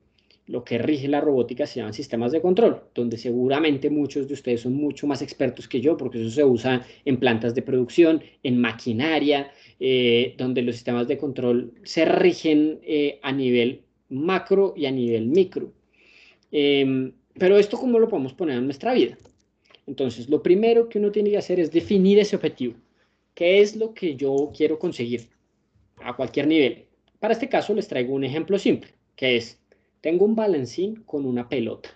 [0.48, 4.62] Lo que rige la robótica se llaman sistemas de control, donde seguramente muchos de ustedes
[4.62, 8.60] son mucho más expertos que yo, porque eso se usa en plantas de producción, en
[8.60, 14.92] maquinaria, eh, donde los sistemas de control se rigen eh, a nivel macro y a
[14.92, 15.72] nivel micro.
[16.52, 19.18] Em, pero esto, ¿cómo lo podemos poner en nuestra vida?
[19.88, 22.76] Entonces, lo primero que uno tiene que hacer es definir ese objetivo.
[23.34, 25.28] ¿Qué es lo que yo quiero conseguir
[25.98, 26.86] a cualquier nivel?
[27.20, 29.60] Para este caso les traigo un ejemplo simple, que es
[30.06, 31.90] tengo un balancín con una pelota.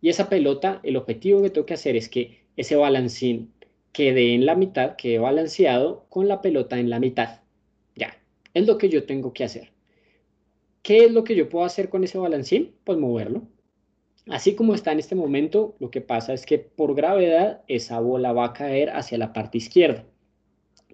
[0.00, 3.52] Y esa pelota, el objetivo que tengo que hacer es que ese balancín
[3.90, 7.40] quede en la mitad, quede balanceado con la pelota en la mitad.
[7.96, 8.16] Ya,
[8.54, 9.72] es lo que yo tengo que hacer.
[10.82, 12.76] ¿Qué es lo que yo puedo hacer con ese balancín?
[12.84, 13.42] Pues moverlo.
[14.28, 18.32] Así como está en este momento, lo que pasa es que por gravedad esa bola
[18.32, 20.04] va a caer hacia la parte izquierda,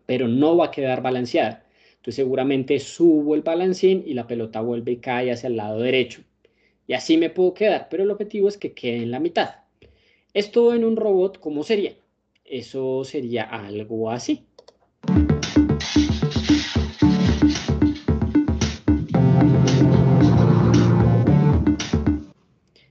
[0.07, 1.62] pero no va a quedar balanceada.
[2.03, 6.23] Entonces seguramente subo el balancín y la pelota vuelve y cae hacia el lado derecho.
[6.88, 9.51] Y así me puedo quedar, pero el objetivo es que quede en la mitad.
[10.35, 11.93] Esto en un robot, ¿cómo sería?
[12.45, 14.47] Eso sería algo así.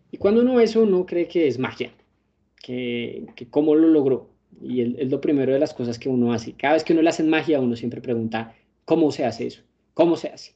[0.09, 1.91] Y cuando uno ve eso, uno cree que es magia,
[2.63, 4.29] que, cómo lo logró.
[4.63, 6.53] Y es lo primero de las cosas que uno hace.
[6.53, 8.55] Cada vez que uno le hace magia, uno siempre pregunta,
[8.91, 9.61] ¿Cómo se hace eso?
[9.93, 10.51] ¿Cómo se hace?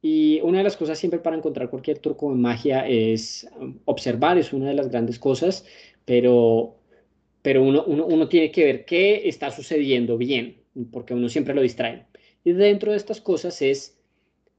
[0.00, 4.38] Y una de las cosas siempre para encontrar cualquier truco de magia es um, observar,
[4.38, 5.66] es una de las grandes cosas,
[6.06, 6.76] pero,
[7.42, 11.60] pero uno, uno, uno tiene que ver qué está sucediendo bien, porque uno siempre lo
[11.60, 12.06] distrae.
[12.42, 14.00] Y dentro de estas cosas es,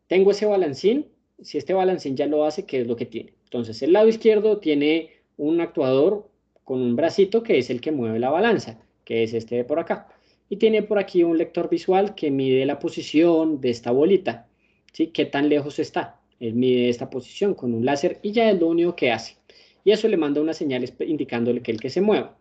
[0.05, 1.07] tengo ese balancín,
[1.41, 3.33] si este balancín ya lo hace, ¿qué es lo que tiene?
[3.45, 6.29] Entonces, el lado izquierdo tiene un actuador
[6.63, 9.79] con un bracito que es el que mueve la balanza, que es este de por
[9.79, 10.09] acá
[10.49, 14.47] y tiene por aquí un lector visual que mide la posición de esta bolita,
[14.91, 15.07] ¿sí?
[15.07, 16.19] ¿Qué tan lejos está?
[16.39, 19.37] Él mide esta posición con un láser y ya es lo único que hace.
[19.83, 22.37] Y eso le manda una señal indicándole que el que se mueva.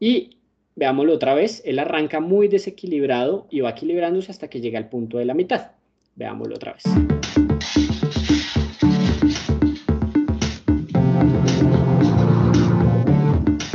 [0.00, 0.38] Y
[0.74, 5.18] veámoslo otra vez, él arranca muy desequilibrado y va equilibrándose hasta que llega al punto
[5.18, 5.72] de la mitad.
[6.16, 7.45] Veámoslo otra vez.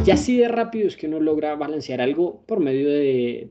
[0.04, 3.50] Y así de rápido es que uno logra balancear algo por medio de,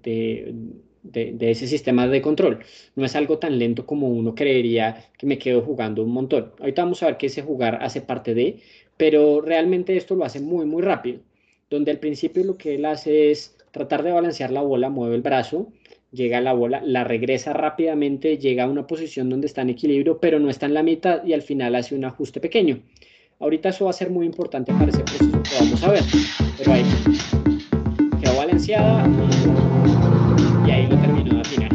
[1.40, 2.58] ese sistema de control.
[2.96, 6.52] No es algo tan lento como uno creería que me quedo jugando un montón.
[6.58, 8.58] Ahorita vamos a ver que ese jugar hace parte de,
[8.96, 11.20] pero realmente esto lo hace muy, muy rápido.
[11.70, 15.22] Donde al principio lo que él hace es tratar de balancear la bola, mueve el
[15.22, 15.72] brazo,
[16.10, 20.18] llega a la bola, la regresa rápidamente, llega a una posición donde está en equilibrio,
[20.18, 22.82] pero no está en la mitad y al final hace un ajuste pequeño.
[23.40, 26.02] Ahorita eso va a ser muy importante para ese proceso que vamos a ver.
[26.58, 26.84] Pero ahí
[28.20, 29.08] quedó balanceada
[30.66, 31.70] y ahí lo terminó de afinar.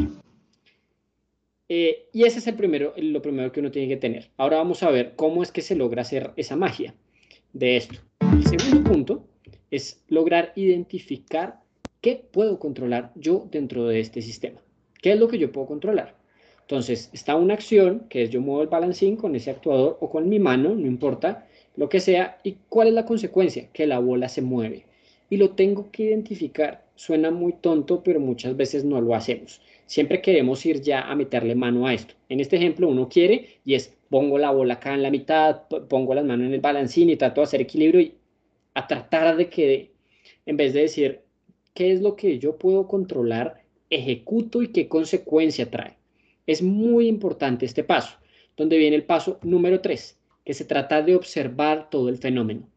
[1.68, 4.30] Eh, y ese es el primero, lo primero que uno tiene que tener.
[4.38, 6.94] Ahora vamos a ver cómo es que se logra hacer esa magia
[7.54, 7.96] de esto.
[8.20, 9.28] El segundo punto
[9.72, 11.62] es lograr identificar
[12.00, 14.62] qué puedo controlar yo dentro de este sistema.
[15.02, 16.16] ¿Qué es lo que yo puedo controlar?
[16.62, 20.30] Entonces, está una acción, que es yo muevo el balancín con ese actuador o con
[20.30, 21.48] mi mano, no importa,
[21.78, 24.86] lo que sea, y cuál es la consecuencia, que la bola se mueve.
[25.30, 26.86] Y lo tengo que identificar.
[26.96, 29.62] Suena muy tonto, pero muchas veces no lo hacemos.
[29.86, 32.14] Siempre queremos ir ya a meterle mano a esto.
[32.30, 36.14] En este ejemplo uno quiere y es pongo la bola acá en la mitad, pongo
[36.14, 38.16] las manos en el balancín y trato de hacer equilibrio y
[38.74, 39.92] a tratar de que,
[40.46, 41.22] en vez de decir,
[41.74, 43.64] ¿qué es lo que yo puedo controlar?
[43.90, 45.98] Ejecuto y qué consecuencia trae.
[46.48, 48.18] Es muy importante este paso,
[48.56, 52.70] donde viene el paso número 3 que se trata de observar todo el fenómeno.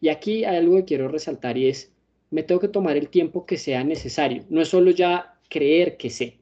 [0.00, 1.90] Y aquí hay algo que quiero resaltar y es,
[2.30, 4.44] me tengo que tomar el tiempo que sea necesario.
[4.50, 6.38] No es solo ya creer que sé.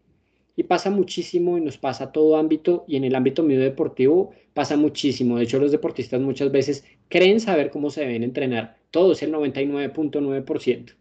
[0.56, 4.32] Y pasa muchísimo y nos pasa a todo ámbito y en el ámbito medio deportivo
[4.52, 5.36] pasa muchísimo.
[5.36, 8.76] De hecho, los deportistas muchas veces creen saber cómo se deben entrenar.
[8.90, 10.94] Todo es el 99.9%.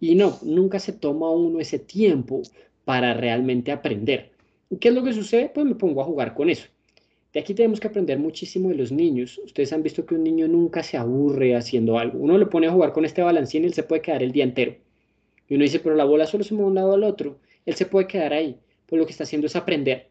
[0.00, 2.42] Y no, nunca se toma uno ese tiempo
[2.84, 4.32] para realmente aprender.
[4.70, 5.50] ¿Y qué es lo que sucede?
[5.54, 6.66] Pues me pongo a jugar con eso.
[7.36, 9.36] De aquí tenemos que aprender muchísimo de los niños.
[9.44, 12.18] Ustedes han visto que un niño nunca se aburre haciendo algo.
[12.18, 14.42] Uno le pone a jugar con este balancín y él se puede quedar el día
[14.42, 14.74] entero.
[15.46, 17.38] Y uno dice, pero la bola solo se mueve de un lado al otro.
[17.66, 18.56] Él se puede quedar ahí.
[18.86, 20.08] Pues lo que está haciendo es aprender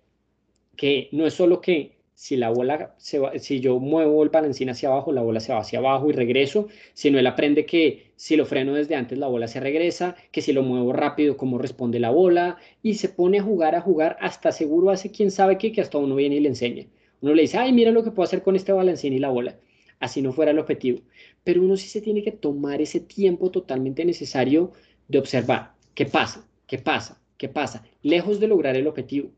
[0.76, 4.70] que no es solo que si la bola se va, si yo muevo el balancín
[4.70, 8.36] hacia abajo, la bola se va hacia abajo y regreso, sino él aprende que si
[8.36, 12.00] lo freno desde antes, la bola se regresa, que si lo muevo rápido, cómo responde
[12.00, 15.72] la bola, y se pone a jugar, a jugar, hasta seguro hace quién sabe qué,
[15.72, 16.86] que hasta uno viene y le enseña.
[17.26, 19.58] Uno le dice, ay, mira lo que puedo hacer con este balancín y la bola.
[20.00, 21.00] Así no fuera el objetivo.
[21.44, 24.74] Pero uno sí se tiene que tomar ese tiempo totalmente necesario
[25.08, 29.32] de observar qué pasa, qué pasa, qué pasa, lejos de lograr el objetivo.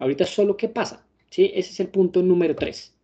[0.00, 1.06] Ahorita solo qué pasa.
[1.30, 1.52] ¿sí?
[1.54, 2.96] Ese es el punto número tres.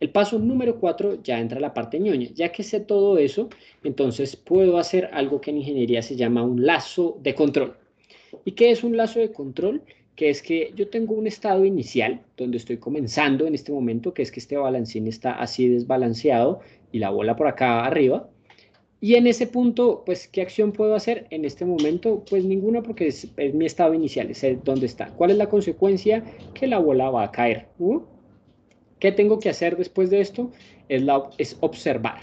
[0.00, 2.30] El paso número cuatro ya entra la parte ñoña.
[2.32, 3.50] Ya que sé todo eso,
[3.82, 7.76] entonces puedo hacer algo que en ingeniería se llama un lazo de control.
[8.46, 9.82] ¿Y qué es un lazo de control?
[10.16, 14.22] Que es que yo tengo un estado inicial donde estoy comenzando en este momento, que
[14.22, 16.60] es que este balancín está así desbalanceado
[16.92, 18.28] y la bola por acá arriba.
[19.00, 22.24] Y en ese punto, pues, ¿qué acción puedo hacer en este momento?
[22.30, 25.08] Pues ninguna porque es, mi estado inicial, es donde está.
[25.08, 26.24] ¿Cuál es la consecuencia?
[26.54, 27.66] Que la bola va a caer.
[27.78, 28.00] ¿Uh?
[29.00, 30.50] ¿Qué tengo que hacer después de esto?
[30.88, 32.20] Es, la, es observar.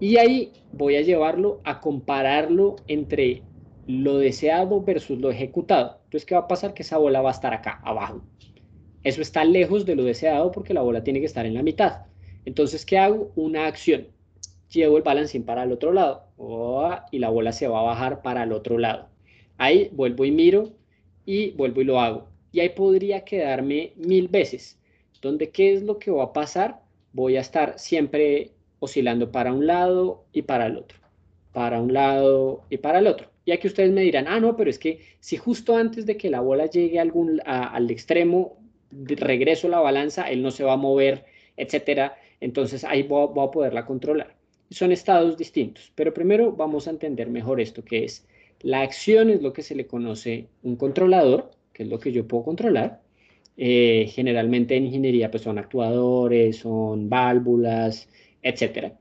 [0.00, 3.42] Y ahí voy a llevarlo a compararlo entre
[3.86, 6.00] lo deseado versus lo ejecutado.
[6.14, 6.74] Entonces, ¿qué va a pasar?
[6.74, 8.22] Que esa bola va a estar acá, abajo.
[9.02, 12.02] Eso está lejos de lo deseado porque la bola tiene que estar en la mitad.
[12.44, 13.32] Entonces, ¿qué hago?
[13.34, 14.06] Una acción
[14.70, 16.28] llevo el balancín para el otro lado
[17.10, 19.08] y la bola se va a bajar para el otro lado.
[19.58, 20.70] Ahí vuelvo y miro
[21.26, 22.28] y vuelvo y lo hago.
[22.52, 24.78] Y ahí podría quedarme mil veces.
[25.20, 26.80] Donde, ¿qué es lo que va a pasar?
[27.12, 30.96] Voy a estar siempre oscilando para un lado y para el otro.
[31.52, 33.33] Para un lado y para el otro.
[33.44, 36.30] Y aquí ustedes me dirán, ah, no, pero es que si justo antes de que
[36.30, 38.58] la bola llegue algún, al extremo,
[38.90, 41.24] regreso la balanza, él no se va a mover,
[41.56, 42.16] etcétera.
[42.40, 44.34] Entonces ahí voy a poderla controlar
[44.70, 45.92] son estados distintos.
[45.94, 48.26] Pero primero vamos a entender mejor esto, que es
[48.60, 52.26] la acción es lo que se le conoce un controlador, que es lo que yo
[52.26, 53.02] puedo controlar.
[53.56, 58.08] Eh, generalmente en ingeniería pues son actuadores, son válvulas,
[58.42, 58.98] etcétera,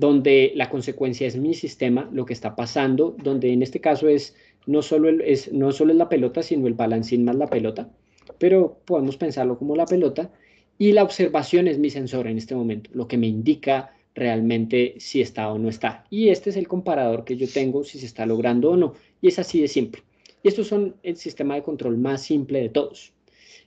[0.00, 4.34] donde la consecuencia es mi sistema, lo que está pasando, donde en este caso es
[4.66, 7.90] no solo, es, no solo es la pelota, sino el balancín más la pelota,
[8.38, 10.32] pero podemos pensarlo como la pelota,
[10.78, 15.20] y la observación es mi sensor en este momento, lo que me indica realmente si
[15.20, 16.04] está o no está.
[16.08, 18.94] Y este es el comparador que yo tengo si se está logrando o no.
[19.20, 20.02] Y es así de simple.
[20.42, 23.12] Y estos son el sistema de control más simple de todos.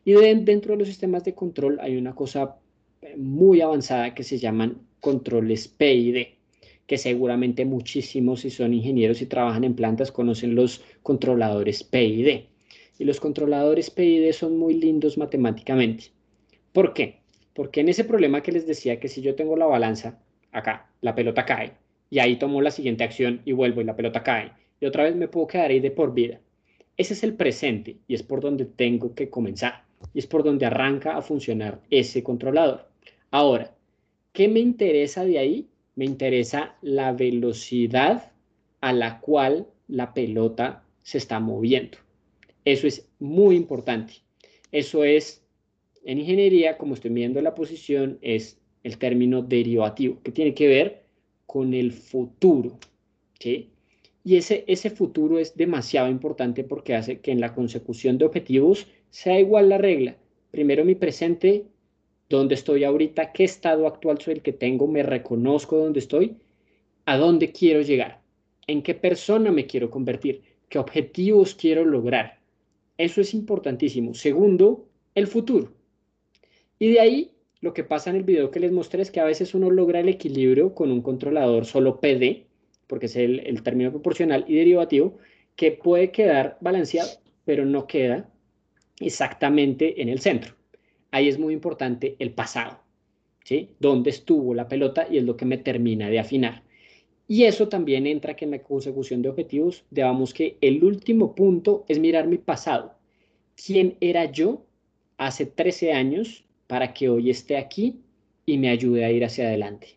[0.04, 2.56] Y dentro de los sistemas de control hay una cosa
[3.04, 6.28] eh, muy avanzada que se llaman controles PID,
[6.88, 12.46] que seguramente muchísimos si son ingenieros y trabajan en plantas conocen los controladores PID.
[13.00, 16.06] Y los controladores PID son muy lindos matemáticamente.
[16.72, 17.20] ¿Por qué?
[17.54, 20.22] Porque en ese problema que les decía que si yo tengo la balanza
[20.54, 21.74] acá, la pelota cae,
[22.10, 25.18] y ahí tomo la siguiente acción y vuelvo y la pelota cae, y otra vez
[25.18, 26.40] me puedo quedar ahí de por vida.
[26.96, 29.84] Ese es el presente y es por donde tengo que comenzar,
[30.14, 32.88] y es por donde arranca a funcionar ese controlador.
[33.32, 33.76] Ahora,
[34.34, 35.70] ¿qué me interesa de ahí?
[35.96, 38.32] Me interesa la velocidad
[38.82, 41.98] a la cual la pelota se está moviendo.
[42.66, 44.16] Eso es muy importante.
[44.72, 45.46] Eso es,
[46.04, 51.04] en ingeniería, como estoy viendo la posición, es el término derivativo, que tiene que ver
[51.46, 52.80] con el futuro.
[53.40, 53.70] ¿sí?
[54.24, 58.88] Y ese, ese futuro es demasiado importante porque hace que en la consecución de objetivos
[59.10, 60.18] sea igual la regla.
[60.50, 61.66] Primero mi presente,
[62.38, 66.38] dónde estoy ahorita, qué estado actual soy el que tengo, me reconozco dónde estoy,
[67.06, 68.22] a dónde quiero llegar,
[68.68, 72.40] en qué persona me quiero convertir, qué objetivos quiero lograr.
[72.98, 74.14] Eso es importantísimo.
[74.14, 75.74] Segundo, el futuro.
[76.80, 77.32] Y de ahí
[77.62, 80.02] lo que pasa en el video que les mostré es que a veces uno logra
[80.02, 82.46] el equilibrio con un controlador solo PD,
[82.88, 85.18] porque es el, término proporcional y derivativo,
[85.56, 87.10] que puede quedar balanceado,
[87.46, 88.30] pero no queda
[89.00, 90.56] exactamente en el centro.
[91.14, 92.80] Ahí es muy importante el pasado,
[93.44, 93.70] ¿sí?
[93.80, 96.64] Dónde estuvo la pelota y es lo que me termina de afinar.
[97.28, 102.00] Y eso también entra en la consecución de objetivos, digamos que el último punto es
[102.00, 102.96] mirar mi pasado.
[103.56, 104.66] ¿Quién era yo
[105.18, 108.00] hace 13 años para que hoy esté aquí
[108.46, 109.90] y me ayude a ir hacia adelante.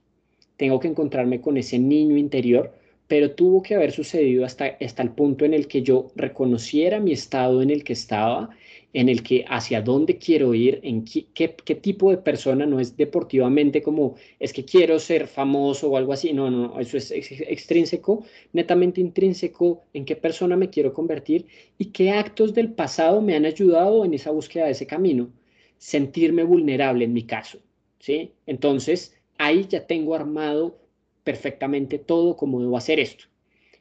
[0.57, 2.75] Tengo que encontrarme con ese niño interior,
[3.09, 7.13] pero tuvo que haber sucedido hasta, hasta el punto en el que yo reconociera mi
[7.13, 8.51] estado en el que estaba,
[8.93, 12.97] en el que hacia dónde quiero ir, en qué, qué, tipo de persona, no es
[12.97, 18.25] deportivamente como es que quiero ser famoso o algo así, no, no, eso es extrínseco,
[18.53, 21.47] netamente intrínseco, en qué persona me quiero convertir
[21.79, 25.31] y qué actos del pasado me han ayudado en esa búsqueda de ese camino
[25.79, 27.59] sentirme vulnerable en mi caso,
[27.99, 28.33] ¿sí?
[28.47, 30.79] Entonces, ahí ya tengo armado
[31.25, 33.25] perfectamente todo como debo hacer esto.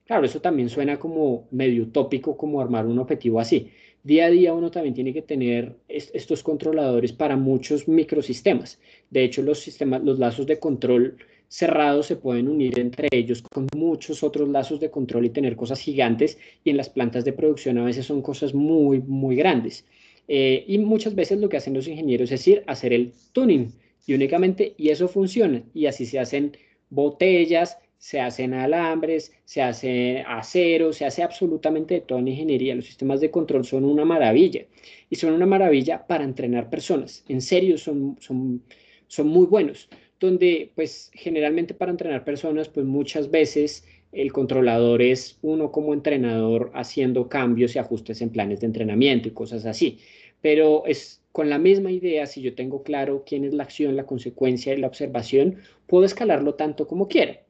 [0.06, 3.72] Claro, eso también suena como medio utópico, como armar un objetivo así.
[4.06, 8.80] Día a día uno también tiene que tener estos controladores para muchos microsistemas.
[9.10, 13.68] De hecho, los sistemas, los lazos de control cerrados se pueden unir entre ellos con
[13.76, 16.38] muchos otros lazos de control y tener cosas gigantes.
[16.64, 19.88] Y en las plantas de producción a veces son cosas muy, muy grandes.
[20.28, 23.72] Eh, y muchas veces lo que hacen los ingenieros es ir a hacer el tuning
[24.06, 25.64] y únicamente, y eso funciona.
[25.74, 26.56] Y así se hacen
[26.92, 32.76] botellas, se hacen alambres, se hace acero, se hace absolutamente de todo en ingeniería.
[32.76, 34.66] Los sistemas de control son una maravilla
[35.10, 37.24] y son una maravilla para entrenar personas.
[37.28, 38.62] En serio, son, son
[39.08, 39.90] son muy buenos,
[40.20, 46.72] donde pues generalmente para entrenar personas pues muchas veces el controlador es uno como entrenador
[46.74, 50.00] haciendo cambios y ajustes en planes de entrenamiento y cosas así,
[50.42, 54.06] pero es con la misma idea, si yo tengo claro quién es la acción, la
[54.06, 57.45] consecuencia y la observación, puedo escalarlo tanto como quiera.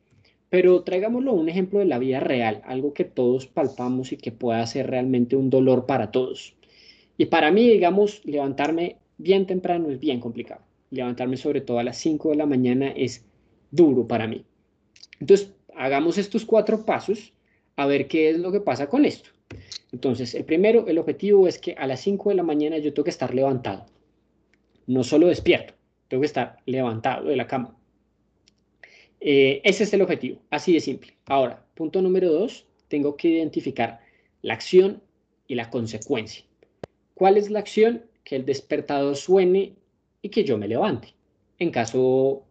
[0.55, 4.65] Pero traigámoslo un ejemplo de la vida real, algo que todos palpamos y que pueda
[4.65, 6.55] ser realmente un dolor para todos.
[7.17, 10.61] Y para mí, digamos, levantarme bien temprano es bien complicado.
[10.91, 13.25] Levantarme sobre todo a las 5 de la mañana es
[13.69, 14.45] duro para mí.
[15.19, 17.33] Entonces, hagamos estos cuatro pasos
[17.75, 19.31] a ver qué es lo que pasa con esto.
[19.91, 23.03] Entonces, el primero, el objetivo es que a las 5 de la mañana yo tengo
[23.03, 23.87] que estar levantado.
[24.87, 25.73] No solo despierto,
[26.07, 27.75] tengo que estar levantado de la cama.
[29.27, 31.17] Eh, ese es el objetivo, así de simple.
[31.25, 33.99] Ahora, punto número dos, tengo que identificar
[34.43, 35.01] la acción
[35.47, 36.45] y la consecuencia.
[37.15, 38.05] ¿Cuál es la acción?
[38.23, 39.73] Que el despertador suene
[40.21, 41.15] y que yo me levante.
[41.57, 42.43] En caso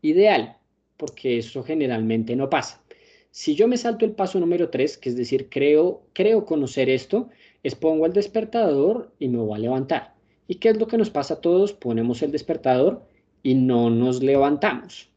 [0.00, 0.56] ideal,
[0.96, 2.82] porque eso generalmente no pasa.
[3.30, 7.28] Si yo me salto el paso número tres, que es decir, creo, creo conocer esto,
[7.62, 10.14] es pongo el despertador y me voy a levantar.
[10.48, 11.74] ¿Y qué es lo que nos pasa a todos?
[11.74, 13.06] Ponemos el despertador
[13.42, 15.10] y no nos levantamos.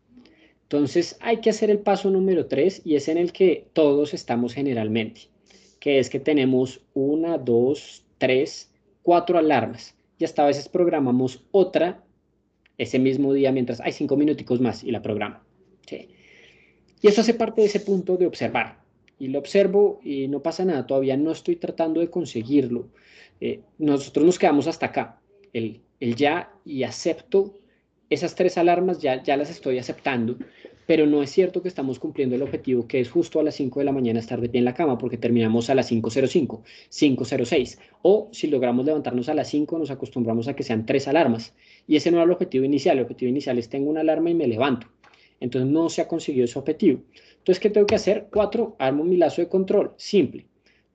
[0.72, 4.54] Entonces hay que hacer el paso número tres y es en el que todos estamos
[4.54, 5.22] generalmente,
[5.80, 12.04] que es que tenemos una, dos, tres, cuatro alarmas y hasta a veces programamos otra
[12.78, 15.44] ese mismo día mientras hay cinco minuticos más y la programa.
[17.02, 18.78] Y eso hace parte de ese punto de observar.
[19.18, 22.90] Y lo observo y no pasa nada, todavía no estoy tratando de conseguirlo.
[23.42, 25.20] Eh, nosotros nos quedamos hasta acá,
[25.52, 27.56] el, el ya y acepto
[28.10, 30.38] esas tres alarmas ya, ya las estoy aceptando,
[30.90, 33.80] pero no es cierto que estamos cumpliendo el objetivo que es justo a las 5
[33.80, 37.78] de la mañana estar de pie en la cama porque terminamos a las 5.05, 5.06
[38.02, 41.54] o si logramos levantarnos a las 5 nos acostumbramos a que sean tres alarmas
[41.86, 44.34] y ese no era el objetivo inicial, el objetivo inicial es tengo una alarma y
[44.34, 44.88] me levanto,
[45.40, 47.02] entonces no se ha conseguido ese objetivo.
[47.38, 48.28] Entonces, ¿qué tengo que hacer?
[48.32, 50.46] Cuatro, armo mi lazo de control, simple,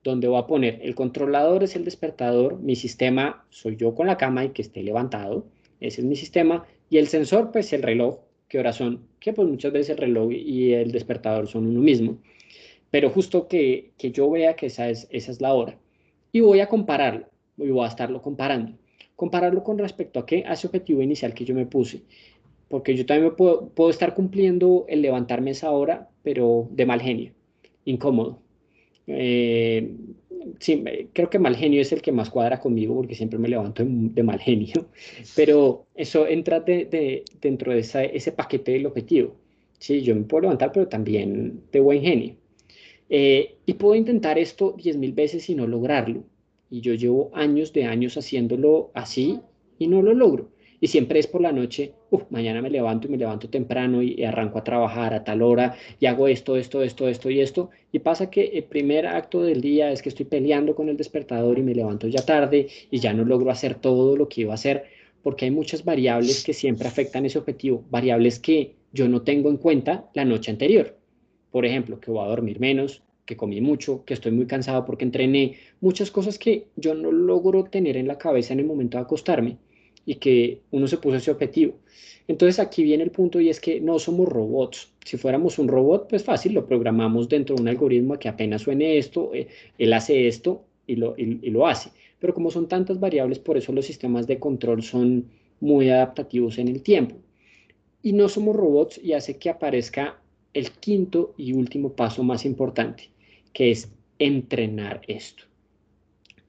[0.03, 4.17] donde voy a poner el controlador es el despertador, mi sistema soy yo con la
[4.17, 5.47] cama y que esté levantado,
[5.79, 9.07] ese es mi sistema, y el sensor, pues el reloj, ¿qué horas son?
[9.19, 12.17] Que pues muchas veces el reloj y el despertador son uno mismo.
[12.91, 15.77] Pero justo que, que yo vea que esa es, esa es la hora.
[16.31, 17.27] Y voy a compararlo,
[17.57, 18.73] y voy a estarlo comparando.
[19.15, 22.03] Compararlo con respecto a qué, a ese objetivo inicial que yo me puse.
[22.67, 27.31] Porque yo también puedo, puedo estar cumpliendo el levantarme esa hora, pero de mal genio,
[27.85, 28.39] incómodo.
[29.07, 29.95] Eh,
[30.59, 30.83] sí,
[31.13, 34.23] creo que mal genio es el que más cuadra conmigo porque siempre me levanto de,
[34.23, 34.87] mal genio,
[35.35, 39.35] pero eso entra de, dentro de ese paquete del objetivo.
[39.79, 42.35] Sí, yo me puedo levantar, pero también de buen genio.
[43.09, 46.23] Eh, y puedo intentar esto 10.000 veces y no lograrlo.
[46.69, 49.39] Y yo llevo años de años haciéndolo así
[49.77, 51.93] y no lo logro y siempre es por la noche,
[52.29, 56.05] mañana me levanto y me levanto temprano y, arranco a trabajar a tal hora y
[56.05, 57.69] hago esto, esto, esto, esto y esto.
[57.91, 61.57] Y pasa que el primer acto del día es que estoy peleando con el despertador
[61.59, 64.55] y me levanto ya tarde y ya no logro hacer todo lo que iba a
[64.55, 64.85] hacer
[65.25, 69.57] porque hay muchas variables que siempre afectan ese objetivo, variables que yo no tengo en
[69.57, 70.99] cuenta la noche anterior.
[71.49, 75.03] Por ejemplo, que voy a dormir menos, que comí mucho, que estoy muy cansado porque
[75.03, 79.03] entrené, muchas cosas que yo no logro tener en la cabeza en el momento de
[79.03, 79.57] acostarme
[80.05, 81.75] y que uno se puso ese objetivo.
[82.27, 84.91] Entonces aquí viene el punto y es que no somos robots.
[85.03, 88.97] Si fuéramos un robot, pues fácil, lo programamos dentro de un algoritmo que apenas suene
[88.97, 89.47] esto, eh,
[89.77, 91.91] él hace esto y lo, y lo hace.
[92.19, 95.29] Pero como son tantas variables, por eso los sistemas de control son
[95.59, 97.15] muy adaptativos en el tiempo.
[98.01, 100.19] Y no somos robots y hace que aparezca
[100.53, 103.09] el quinto y último paso más importante,
[103.53, 105.43] que es entrenar esto.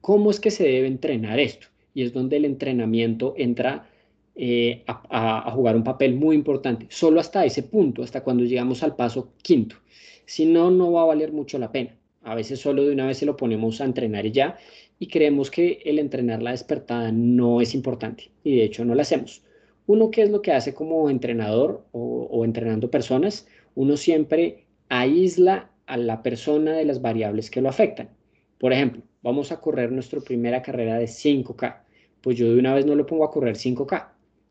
[0.01, 1.67] ¿Cómo es que se debe entrenar esto?
[1.97, 3.89] Y es donde el entrenamiento entra
[4.35, 6.85] eh, a, jugar un papel muy importante.
[6.91, 9.77] Solo hasta ese punto, hasta cuando llegamos al paso quinto.
[10.23, 11.97] Si no, no va a valer mucho la pena.
[12.21, 14.59] A veces solo de una vez se lo ponemos a entrenar y ya,
[14.99, 19.01] y creemos que el entrenar la despertada no es importante, y de hecho no lo
[19.01, 19.41] hacemos.
[19.87, 23.47] Uno, ¿qué es lo que hace como entrenador o, o entrenando personas?
[23.73, 28.11] Uno siempre aísla a la persona de las variables que lo afectan.
[28.59, 31.86] Por ejemplo, vamos a correr nuestra primera carrera de 5K
[32.21, 34.07] pues yo de una vez no lo pongo a correr 5K.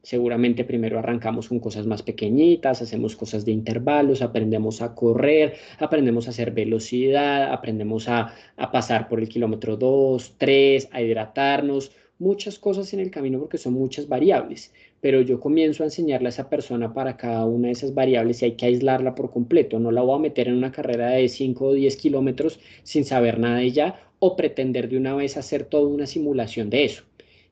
[0.06, 6.28] Seguramente primero arrancamos con cosas más pequeñitas, hacemos cosas de intervalos, aprendemos a correr, aprendemos
[6.28, 8.32] a hacer velocidad, aprendemos a,
[8.70, 11.90] pasar por el kilómetro 2, 3, a hidratarnos,
[12.20, 16.30] muchas cosas en el camino porque son muchas variables, pero yo comienzo a enseñarle a
[16.30, 19.80] esa persona para cada una de esas variables y hay que aislarla por completo.
[19.80, 23.40] No la voy a meter en una carrera de 5 o 10 kilómetros sin saber
[23.40, 27.02] nada de ella o pretender de una vez hacer toda una simulación de eso.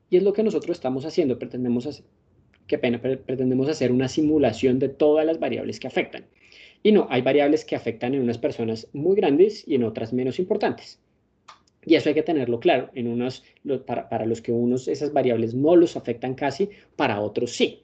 [0.09, 2.05] Y es lo que nosotros estamos haciendo, pretendemos hacer,
[2.67, 6.25] qué pretendemos hacer una simulación de todas las variables que afectan.
[6.83, 10.37] Y no, hay variables que afectan en unas personas muy grandes y en otras menos
[10.39, 10.99] importantes.
[11.85, 12.89] Y eso hay que tenerlo claro.
[12.93, 13.43] En unos,
[13.85, 17.83] para, los que unos esas variables no los afectan casi, para otros sí.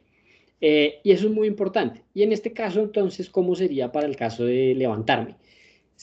[0.59, 2.03] Eh, y eso es muy importante.
[2.13, 5.35] Y en este caso, entonces, ¿cómo sería para el caso de levantarme?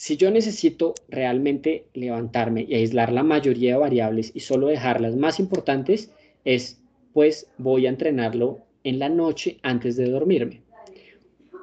[0.01, 5.17] Si yo necesito realmente levantarme y aislar la mayoría de variables y solo dejar las
[5.17, 6.09] más importantes,
[6.45, 6.81] es
[7.11, 10.61] pues voy a entrenarlo en la noche antes de dormirme.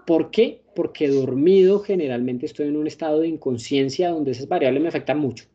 [0.06, 0.60] ¿Por qué?
[0.74, 5.46] Porque dormido generalmente estoy en un estado de inconsciencia donde esas variables me afectan mucho.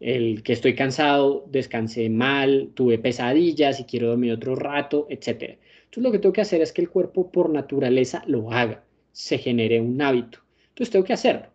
[0.00, 5.58] El que estoy cansado, descansé mal, tuve pesadillas y quiero dormir otro rato, etc.
[5.84, 9.36] Entonces lo que tengo que hacer es que el cuerpo por naturaleza lo haga, se
[9.36, 10.38] genere un hábito.
[10.70, 11.49] Entonces tengo que hacerlo.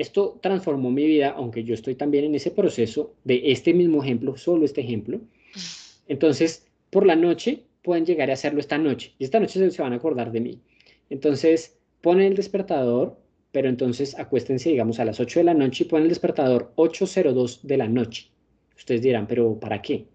[0.00, 4.34] Esto transformó mi vida, aunque yo estoy también en ese proceso de este mismo ejemplo,
[4.38, 5.20] solo este ejemplo.
[6.08, 9.92] Entonces, por la noche pueden llegar a hacerlo esta noche y esta noche se van
[9.92, 10.58] a acordar de mí.
[11.10, 13.18] Entonces, ponen el despertador,
[13.52, 17.60] pero entonces acuéstense, digamos, a las 8 de la noche y ponen el despertador 8.02
[17.60, 18.30] de la noche.
[18.78, 20.06] Ustedes dirán, pero ¿para qué?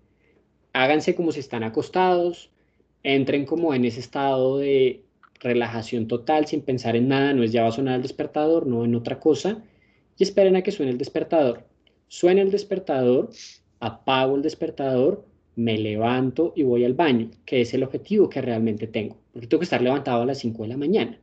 [0.73, 2.49] Háganse como si están acostados,
[3.03, 5.03] entren como en ese estado de
[5.41, 8.83] relajación total, sin pensar en nada, no es ya va a sonar el despertador, no
[8.83, 9.63] en otra cosa,
[10.17, 11.63] y esperen a que suene el despertador.
[12.07, 13.29] Suena el despertador,
[13.79, 18.87] apago el despertador, me levanto y voy al baño, que es el objetivo que realmente
[18.87, 21.19] tengo, porque tengo que estar levantado a las 5 de la mañana.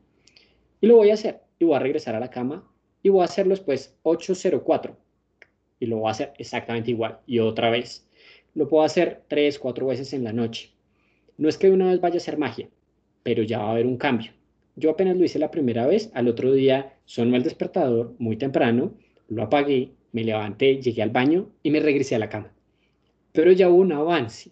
[0.80, 2.68] Y lo voy a hacer, y voy a regresar a la cama,
[3.02, 4.96] y voy a hacerlo después 8.04,
[5.80, 8.06] y lo voy a hacer exactamente igual, y otra vez.
[8.54, 10.70] Lo puedo hacer 3, 4 veces en la noche.
[11.38, 12.68] No es que de una vez vaya a ser magia,
[13.22, 14.32] pero ya va a haber un cambio.
[14.76, 18.94] Yo apenas lo hice la primera vez, al otro día sonó el despertador muy temprano,
[19.28, 22.52] lo apagué, me levanté, llegué al baño y me regresé a la cama
[23.32, 24.50] pero ya hubo un avance.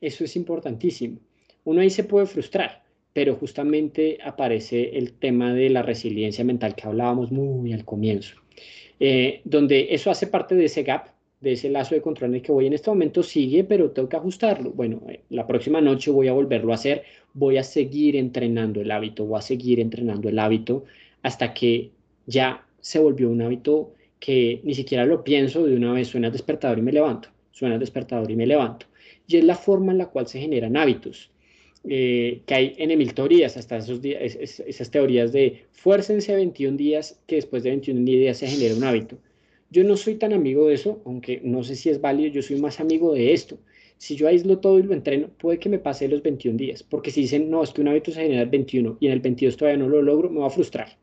[0.00, 1.18] Eso es importantísimo.
[1.64, 2.82] Uno ahí se puede frustrar,
[3.12, 8.36] pero justamente aparece el tema de la resiliencia mental que hablábamos muy al comienzo,
[8.98, 11.10] eh, donde eso hace parte de ese gap,
[11.40, 14.08] de ese lazo de control en el que voy en este momento sigue, pero tengo
[14.08, 14.70] que ajustarlo.
[14.72, 17.04] Bueno, eh, la próxima noche voy a volverlo a hacer,
[17.34, 20.84] voy a seguir entrenando el hábito, voy a seguir entrenando el hábito
[21.22, 21.90] hasta que
[22.26, 26.32] ya se volvió un hábito que ni siquiera lo pienso, de una vez suena el
[26.32, 28.86] despertador y me levanto suena el despertador y me levanto.
[29.28, 31.30] Y es la forma en la cual se generan hábitos.
[31.84, 37.20] Eh, que hay en mil teorías, hasta esos días, esas teorías de fuércense 21 días,
[37.26, 39.18] que después de 21 días se genera un hábito.
[39.70, 42.60] Yo no soy tan amigo de eso, aunque no sé si es válido, yo soy
[42.60, 43.58] más amigo de esto.
[43.96, 47.10] Si yo aíslo todo y lo entreno, puede que me pase los 21 días, porque
[47.10, 49.56] si dicen, no, es que un hábito se genera el 21 y en el 22
[49.56, 50.98] todavía no lo logro, me va a frustrar.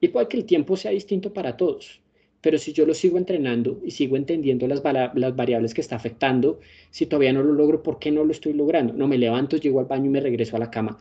[0.00, 2.00] Y puede que el tiempo sea distinto para todos.
[2.40, 7.06] Pero si yo lo sigo entrenando y sigo entendiendo las, variables que está afectando, si
[7.06, 8.92] todavía no lo logro, ¿por qué no lo estoy logrando?
[8.92, 10.98] No, me levanto, llego al baño y me regreso a la cama.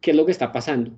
[0.00, 0.92] ¿Qué es lo que está pasando?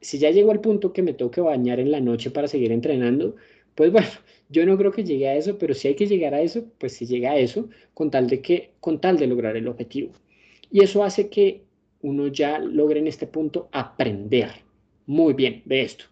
[0.00, 2.72] Si ya llego al punto que me tengo que bañar en la noche para seguir
[2.72, 3.36] entrenando,
[3.74, 4.08] pues bueno,
[4.48, 6.94] yo no creo que llegue a eso, pero si hay que llegar a eso, pues
[6.94, 10.12] se llega a eso con tal de que, con tal de lograr el objetivo.
[10.70, 11.62] Y eso hace que
[12.02, 14.50] uno ya logre en este punto aprender
[15.06, 16.06] muy bien de esto.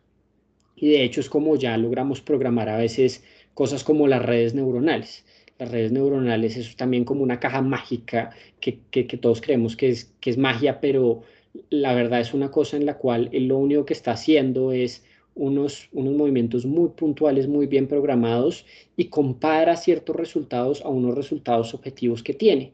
[0.76, 5.24] Y de hecho es como ya logramos programar a veces cosas como las redes neuronales.
[5.58, 10.12] Las redes neuronales es también como una caja mágica que, que, todos creemos que es,
[10.20, 11.22] que es magia, pero
[11.70, 15.04] la verdad es una cosa en la cual él lo único que está haciendo es
[15.36, 18.66] unos, unos movimientos muy puntuales, muy bien programados
[18.96, 22.72] y compara ciertos resultados a unos resultados objetivos que tiene.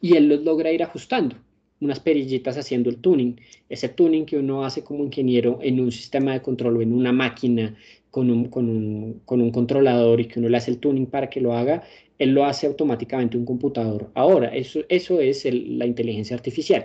[0.00, 1.36] Y él los logra ir ajustando
[1.84, 3.36] unas perillitas haciendo el tuning.
[3.68, 7.12] Ese tuning que uno hace como ingeniero en un sistema de control o en una
[7.12, 7.76] máquina
[8.10, 11.28] con un, con un, con un controlador y que uno le hace el tuning para
[11.28, 11.82] que lo haga,
[12.18, 14.10] él lo hace automáticamente un computador.
[14.14, 16.84] Ahora, eso, eso es la inteligencia artificial.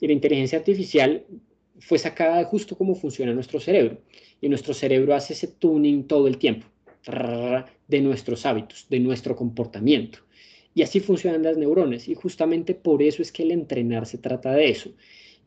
[0.00, 1.24] Y la inteligencia artificial
[1.78, 3.98] fue sacada justo como funciona nuestro cerebro.
[4.40, 6.66] Y nuestro cerebro hace ese tuning todo el tiempo
[7.88, 10.18] de nuestros hábitos, de nuestro comportamiento.
[10.76, 14.52] Y así funcionan las neuronas y justamente por eso es que el entrenar se trata
[14.52, 14.90] de eso.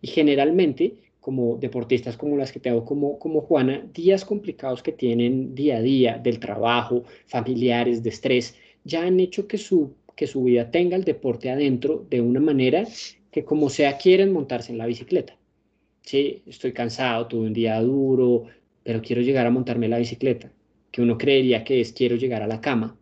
[0.02, 5.54] Y generalmente, como deportistas como las que tengo como, como Juana, días complicados que tienen
[5.54, 10.46] día a día del trabajo, familiares, de estrés, ya han hecho que su, que su
[10.46, 12.88] vida tenga el deporte adentro de una manera
[13.30, 15.38] que como sea quieren montarse en la bicicleta.
[16.02, 18.46] Sí, estoy cansado, tuve un día duro,
[18.82, 20.52] pero quiero llegar a montarme la bicicleta,
[20.90, 22.99] que uno creería que es quiero llegar a la cama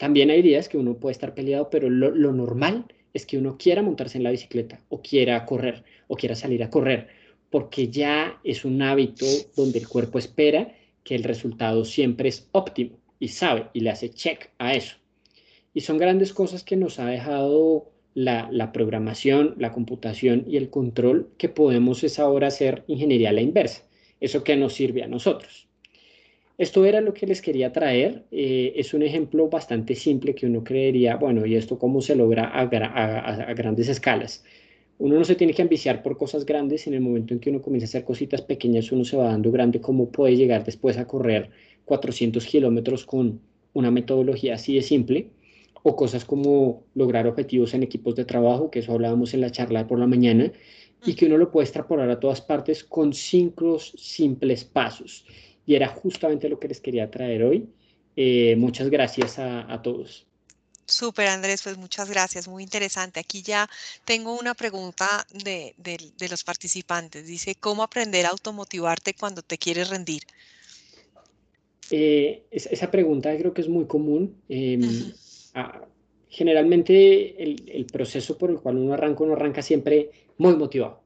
[0.00, 3.82] también hay días que uno puede estar peleado, pero lo, normal es que uno quiera
[3.82, 7.08] montarse en la bicicleta o quiera correr o quiera salir a correr,
[7.50, 10.74] porque ya es un hábito donde el cuerpo espera
[11.04, 14.96] que el resultado siempre es óptimo y sabe y le hace check a eso.
[15.74, 21.28] Y son grandes cosas que nos ha dejado la, programación, la computación y el control
[21.36, 23.82] que podemos es ahora hacer ingeniería a la inversa.
[24.18, 25.68] Eso que nos sirve a nosotros.
[26.60, 28.26] Esto era lo que les quería traer.
[28.30, 32.50] Eh, es un ejemplo bastante simple que uno creería, bueno, ¿y esto cómo se logra
[32.50, 34.44] a, a, grandes escalas?
[34.98, 36.86] Uno no se tiene que ambiciar por cosas grandes.
[36.86, 39.50] En el momento en que uno comienza a hacer cositas pequeñas, uno se va dando
[39.50, 39.80] grande.
[39.80, 41.48] ¿Cómo puede llegar después a correr
[41.86, 43.40] 400 kilómetros con
[43.72, 45.30] una metodología así de simple?
[45.82, 49.86] O cosas como lograr objetivos en equipos de trabajo, que eso hablábamos en la charla
[49.86, 50.52] por la mañana,
[51.06, 55.24] y que uno lo puede extrapolar a todas partes con cinco simples pasos
[55.70, 57.68] y era justamente lo que les quería traer hoy.
[58.16, 60.26] Eh, muchas gracias a, todos.
[60.84, 63.20] Súper, Andrés, pues muchas gracias, muy interesante.
[63.20, 63.70] Aquí ya
[64.04, 65.76] tengo una pregunta de,
[66.28, 67.24] los participantes.
[67.24, 70.24] Dice, ¿cómo aprender a automotivarte cuando te quieres rendir?
[71.92, 74.42] Eh, esa pregunta creo que es muy común.
[74.48, 75.12] Em,
[76.28, 80.99] generalmente el, el, proceso por el cual uno arranca, uno arranca siempre muy motivado.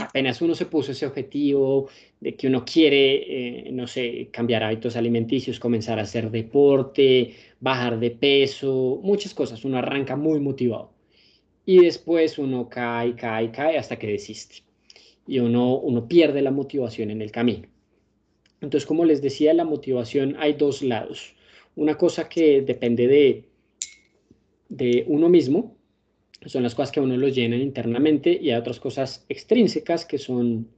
[0.00, 1.88] Apenas uno se puso ese objetivo
[2.20, 8.00] de que uno quiere, eh, no sé, cambiar hábitos alimenticios, comenzar a hacer deporte, bajar
[8.00, 9.64] de peso, muchas cosas.
[9.64, 10.92] Uno arranca muy motivado.
[11.66, 14.62] Y después uno cae, cae, cae hasta que desiste.
[15.26, 17.68] Y uno, uno pierde la motivación en el camino.
[18.62, 21.34] Entonces, como les decía, la motivación hay dos lados.
[21.74, 23.44] Una cosa que depende de,
[24.70, 25.75] de uno mismo,
[26.44, 30.18] son las cosas que a uno lo llenan internamente y hay otras cosas extrínsecas que
[30.18, 30.68] son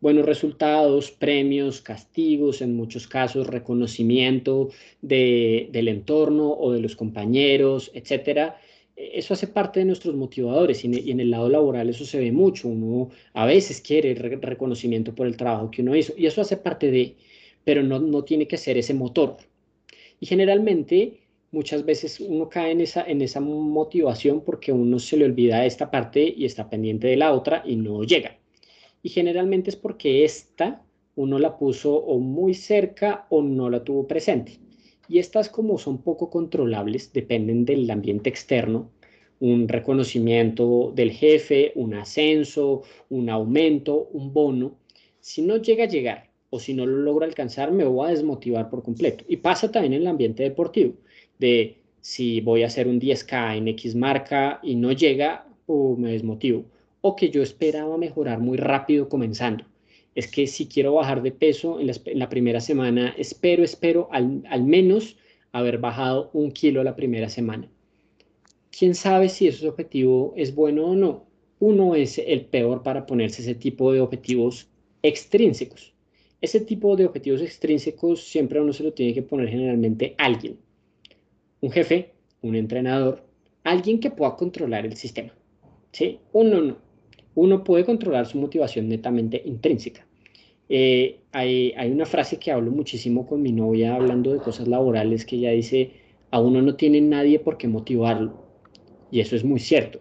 [0.00, 8.58] buenos resultados, premios, castigos, en muchos casos reconocimiento del entorno o de los compañeros, etcétera.
[8.96, 12.68] Eso hace parte de nuestros motivadores y en el lado laboral eso se ve mucho.
[12.68, 16.90] Uno a veces quiere reconocimiento por el trabajo que uno hizo y eso hace parte
[16.90, 17.14] de,
[17.64, 19.36] pero no, no tiene que ser ese motor.
[20.18, 21.21] Y generalmente
[21.52, 25.90] muchas veces uno cae en esa, en esa motivación porque uno se le olvida esta
[25.90, 28.38] parte y está pendiente de la otra y no llega.
[29.02, 30.82] Y generalmente es porque esta
[31.14, 34.58] uno la puso o muy cerca o no la tuvo presente.
[35.08, 38.90] Y estas como son poco controlables, dependen del ambiente externo,
[39.40, 44.78] un reconocimiento del jefe, un ascenso, un aumento, un bono.
[45.20, 48.70] Si no llega a llegar o si no lo logro alcanzar, me voy a desmotivar
[48.70, 49.24] por completo.
[49.28, 50.94] Y pasa también en el ambiente deportivo
[51.38, 56.12] de si voy a hacer un 10K en X marca y no llega, o me
[56.12, 56.64] desmotivo.
[57.00, 59.64] O que yo esperaba mejorar muy rápido comenzando.
[60.14, 64.64] Es que si quiero bajar de peso en la, primera semana, espero, espero al, al,
[64.64, 65.16] menos
[65.52, 67.70] haber bajado un kilo la primera semana.
[68.76, 71.26] ¿Quién sabe si ese objetivo es bueno o no?
[71.60, 74.68] Uno es el peor para ponerse ese tipo de objetivos
[75.02, 75.94] extrínsecos.
[76.40, 80.58] Ese tipo de objetivos extrínsecos siempre uno se lo tiene que poner generalmente alguien
[81.62, 82.10] un jefe,
[82.42, 83.24] un entrenador,
[83.62, 85.32] alguien que pueda controlar el sistema.
[85.92, 86.18] ¿sí?
[86.32, 86.76] Uno no.
[87.34, 90.06] Uno puede controlar su motivación netamente intrínseca.
[90.68, 95.24] Eh, hay, hay, una frase que hablo muchísimo con mi novia hablando de cosas laborales
[95.24, 95.92] que ella dice,
[96.30, 98.44] a uno no tiene nadie por qué motivarlo.
[99.10, 100.00] Y eso es muy cierto.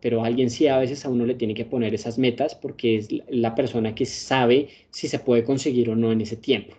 [0.00, 3.08] Pero alguien sí a veces a uno le tiene que poner esas metas porque es
[3.28, 6.76] la persona que sabe si se puede conseguir o no en ese tiempo.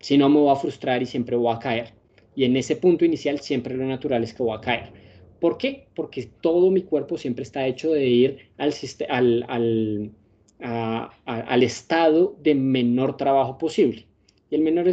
[0.00, 2.01] Si no, me voy a frustrar y siempre voy a caer.
[2.34, 4.90] Y en ese punto inicial siempre lo natural es que voy a caer.
[5.40, 5.88] ¿Por qué?
[5.94, 8.72] Porque todo mi cuerpo siempre está hecho de ir al,
[11.62, 14.06] estado de menor trabajo posible.
[14.50, 14.86] Y el menor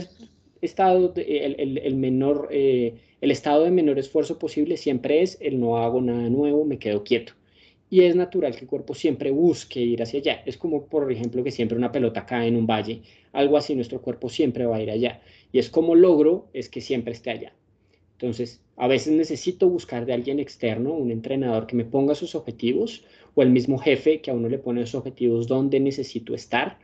[0.62, 5.78] estado, el, el, menor, eh, el estado de menor esfuerzo posible siempre es el no
[5.78, 7.34] hago nada nuevo, me quedo quieto.
[7.92, 10.44] Y es natural que el cuerpo siempre busque ir hacia allá.
[10.46, 13.02] Es como, por ejemplo, que siempre una pelota cae en un valle.
[13.34, 15.22] Algo así, nuestro cuerpo siempre va a ir allá.
[15.52, 17.54] Y es como logro, es que siempre esté allá.
[18.14, 23.04] Entonces, a veces necesito buscar de alguien externo, un entrenador que me ponga sus objetivos
[23.34, 26.78] o el mismo jefe que a uno le pone sus objetivos donde necesito estar.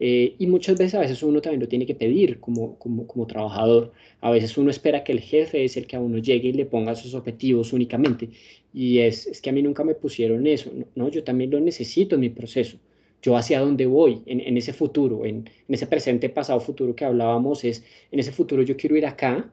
[0.00, 3.26] Eh, y muchas veces a veces uno también lo tiene que pedir como, como, como,
[3.26, 3.92] trabajador.
[4.20, 6.66] A veces uno espera que el jefe es el que a uno llegue y le
[6.66, 8.30] ponga sus objetivos únicamente.
[8.72, 10.70] Y es, es que a mí nunca me pusieron eso.
[10.94, 12.78] No, yo también lo necesito en mi proceso
[13.22, 17.84] yo hacia dónde voy en, ese futuro, en, ese presente, pasado, futuro que hablábamos, es
[18.10, 19.50] en ese futuro yo quiero ir acá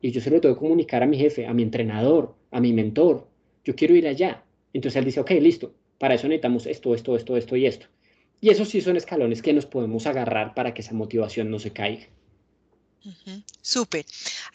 [0.00, 2.72] y yo se lo tengo que comunicar a mi jefe, a mi entrenador, a mi
[2.72, 3.28] mentor,
[3.64, 4.44] yo quiero ir allá.
[4.72, 7.86] Entonces él dice, ok, listo, para eso necesitamos esto, esto, esto, esto y esto.
[8.40, 11.70] Y esos sí son escalones que nos podemos agarrar para que esa motivación no se
[11.70, 12.06] caiga.
[13.60, 14.04] Súper.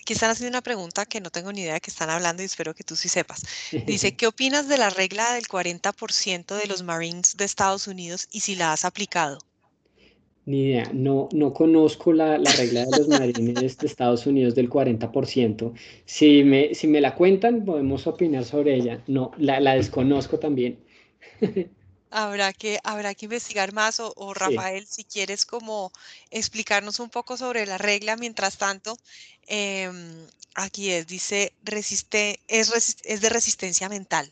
[0.02, 2.46] Aquí están haciendo una pregunta que no tengo ni idea de que están hablando y
[2.46, 3.44] espero que tú sí sepas.
[3.86, 8.42] Dice, ¿qué opinas de la regla del 40% de los Marines de Estados Unidos y
[8.42, 9.40] si la has aplicado?
[10.46, 15.74] Ni idea, no, no conozco la, regla de los marines de Estados Unidos del 40%.
[16.06, 19.04] Si me, si me la cuentan, podemos opinar sobre ella.
[19.08, 20.80] No, la, la desconozco también.
[22.10, 25.92] Habrá que, habrá que investigar más o, Rafael, si quieres como
[26.32, 28.98] explicarnos un poco sobre la regla, mientras tanto,
[29.48, 34.32] em, aquí es, dice, resiste, es, es de resistencia mental.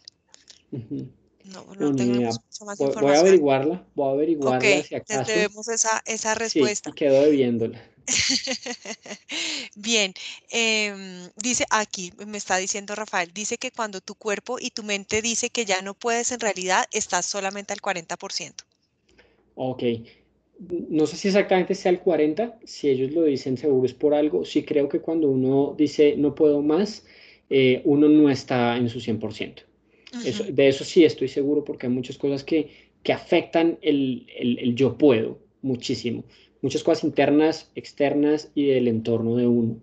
[1.44, 3.02] No, no, tengo mucha más información.
[3.02, 5.32] Voy a averiguarla, voy a averiguarla si acaso.
[5.32, 6.90] debemos esa, esa respuesta.
[6.90, 7.95] Sí, quedo debiéndola.
[9.76, 10.14] Bien,
[10.50, 15.22] em, dice aquí, me está diciendo Rafael, dice que cuando tu cuerpo y tu mente
[15.22, 18.64] dice que ya no puedes, en realidad estás solamente al 40%.
[19.56, 19.84] Ok,
[20.90, 24.46] no sé si exactamente sea el 40, si ellos lo dicen seguro es por algo,
[24.46, 27.06] sí creo que cuando uno dice no puedo más,
[27.50, 29.64] eh, uno no está en su 100%
[30.24, 32.70] de eso sí estoy seguro porque hay muchas cosas que,
[33.04, 36.24] que afectan el, el, yo puedo muchísimo.
[36.66, 39.76] Muchas cosas internas, externas y del entorno de uno.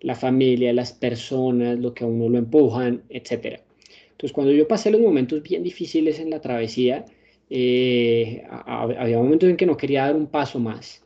[0.00, 3.60] La familia, las personas, lo que a uno lo empujan, etc.
[4.12, 7.04] Entonces, cuando yo pasé los momentos bien difíciles en la travesía,
[7.50, 11.04] eh, había momentos en que no quería dar un paso más,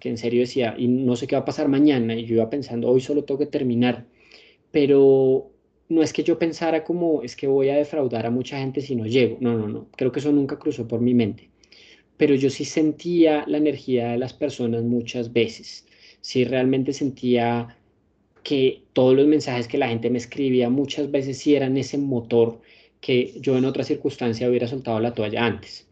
[0.00, 2.48] que en serio decía, y no sé qué va a pasar mañana, y yo iba
[2.48, 4.06] pensando, hoy solo tengo que terminar,
[4.70, 5.50] pero
[5.90, 8.96] no es que yo pensara como es que voy a defraudar a mucha gente si
[8.96, 9.36] no llego.
[9.40, 9.88] No, no, no.
[9.94, 11.50] Creo que eso nunca cruzó por mi mente.
[12.16, 15.86] Pero yo sí sentía la energía de las personas muchas veces.
[16.20, 17.76] Sí realmente sentía
[18.42, 22.60] que todos los mensajes que la gente me escribía muchas veces sí eran ese motor
[23.00, 25.88] que yo en otra circunstancia hubiera soltado la toalla antes.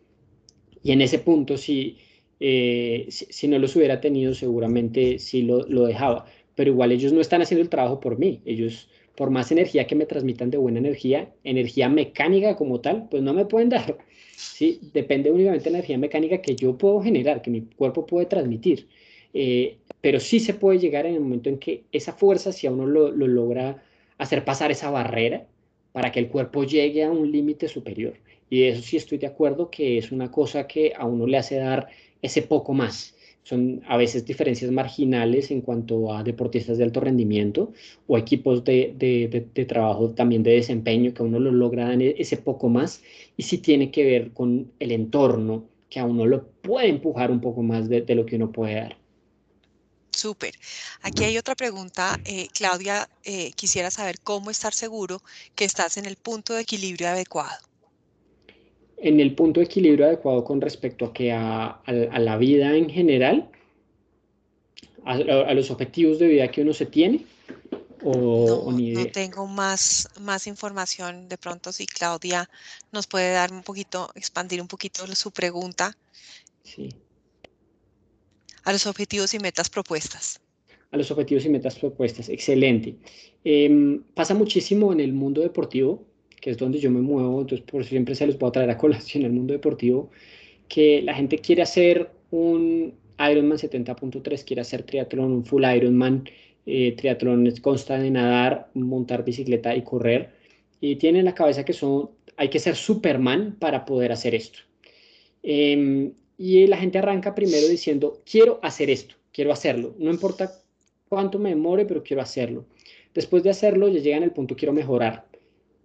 [0.82, 1.98] Y en ese punto, si,
[2.40, 6.26] eh, si, no los hubiera tenido, seguramente sí lo, lo dejaba.
[6.54, 8.40] Pero igual ellos no están haciendo el trabajo por mí.
[8.44, 13.22] Ellos por más energía que me transmitan de buena energía, energía mecánica como tal, pues
[13.22, 13.98] no me pueden dar.
[14.36, 14.80] ¿sí?
[14.92, 18.88] Depende únicamente de la energía mecánica que yo puedo generar, que mi cuerpo puede transmitir.
[19.34, 22.70] Eh, pero sí se puede llegar en el momento en que esa fuerza, si a
[22.70, 23.82] uno lo, lo logra
[24.18, 25.46] hacer pasar esa barrera,
[25.92, 28.14] para que el cuerpo llegue a un límite superior.
[28.48, 31.38] Y de eso sí estoy de acuerdo que es una cosa que a uno le
[31.38, 31.88] hace dar
[32.22, 33.14] ese poco más
[33.44, 37.72] son a veces diferencias marginales en cuanto a deportistas de alto rendimiento
[38.06, 42.36] o equipos de, de, trabajo también de desempeño que a uno lo logra e, ese
[42.36, 43.02] poco más
[43.36, 47.40] y sí tiene que ver con el entorno que a uno lo puede empujar un
[47.40, 48.96] poco más de, lo que uno puede dar.
[50.10, 50.54] Súper.
[51.02, 52.18] Aquí hay otra pregunta.
[52.24, 55.22] Eh, Claudia, eh, quisiera saber cómo estar seguro
[55.54, 57.71] que estás en el punto de equilibrio adecuado
[59.02, 63.50] en el punto de equilibrio adecuado con respecto a que a, la vida en general,
[65.04, 67.26] a, los objetivos de vida que uno se tiene,
[68.04, 71.28] o, no, no tengo más, más información.
[71.28, 72.48] De pronto, si Claudia
[72.90, 75.96] nos puede dar un poquito, expandir un poquito su pregunta.
[76.62, 76.88] Sí.
[78.64, 80.40] A los objetivos y metas propuestas.
[80.92, 82.96] A los objetivos y metas propuestas, excelente.
[83.44, 86.04] Em, pasa muchísimo en el mundo deportivo
[86.42, 89.22] que es donde yo me muevo, entonces por siempre se los puedo traer a colación
[89.24, 90.10] el mundo deportivo,
[90.68, 96.28] que la gente quiere hacer un Ironman 70.3, quiere hacer triatlón, un full Ironman,
[96.66, 100.30] eh, triatlón consta de nadar, montar bicicleta y correr,
[100.80, 104.58] y tiene en la cabeza que son, hay que ser Superman para poder hacer esto.
[105.44, 110.52] Em, y la gente arranca primero diciendo, quiero hacer esto, quiero hacerlo, no importa
[111.08, 112.64] cuánto me demore, pero quiero hacerlo.
[113.14, 115.31] Después de hacerlo, ya llegan al punto, quiero mejorar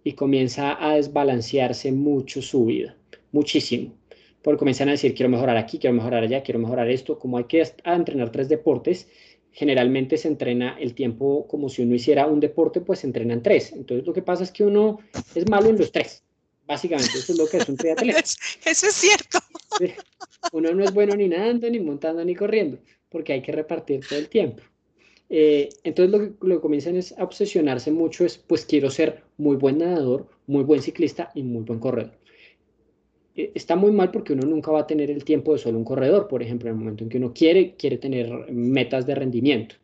[0.08, 2.96] y comienza a desbalancearse mucho su vida,
[3.30, 3.92] muchísimo.
[4.40, 7.18] Porque comienzan a decir, quiero mejorar aquí, quiero mejorar allá, quiero mejorar esto.
[7.18, 9.06] Como hay que entrenar tres deportes,
[9.52, 13.70] generalmente se entrena el tiempo como si uno hiciera un deporte, pues se entrenan tres.
[13.72, 14.98] Entonces lo que pasa es que uno
[15.34, 16.24] es malo en los tres.
[16.66, 18.20] Básicamente, eso es lo que es un triatleta.
[18.20, 19.40] Eso es cierto.
[20.52, 22.78] Uno no es bueno ni nadando, ni montando, ni corriendo,
[23.10, 24.62] porque hay que repartir todo el tiempo.
[25.30, 29.78] Eh, entonces lo que, comienzan es a obsesionarse mucho es, pues quiero ser muy buen
[29.78, 32.12] nadador, muy buen ciclista y muy buen corredor.
[33.36, 35.84] Eh, está muy mal porque uno nunca va a tener el tiempo de solo un
[35.84, 39.76] corredor, por ejemplo, en el momento en que uno quiere, quiere tener metas de rendimiento.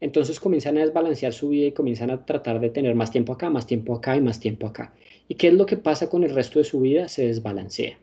[0.00, 3.48] Entonces comienzan a desbalancear su vida y comienzan a tratar de tener más tiempo acá,
[3.48, 4.94] más tiempo acá y más tiempo acá.
[5.28, 7.08] ¿Y qué es lo que pasa con el resto de su vida?
[7.08, 7.98] Se desbalancea.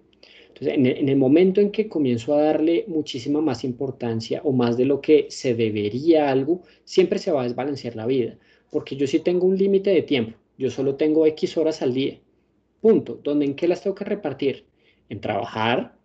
[0.53, 4.85] Entonces, en el, momento en que comienzo a darle muchísima más importancia o más de
[4.85, 8.37] lo que se debería algo, siempre se va a desbalancear la vida,
[8.69, 12.19] porque yo sí tengo un límite de tiempo, yo solo tengo X horas al día,
[12.81, 14.65] punto, donde en qué las tengo que repartir,
[15.09, 15.95] en trabajar,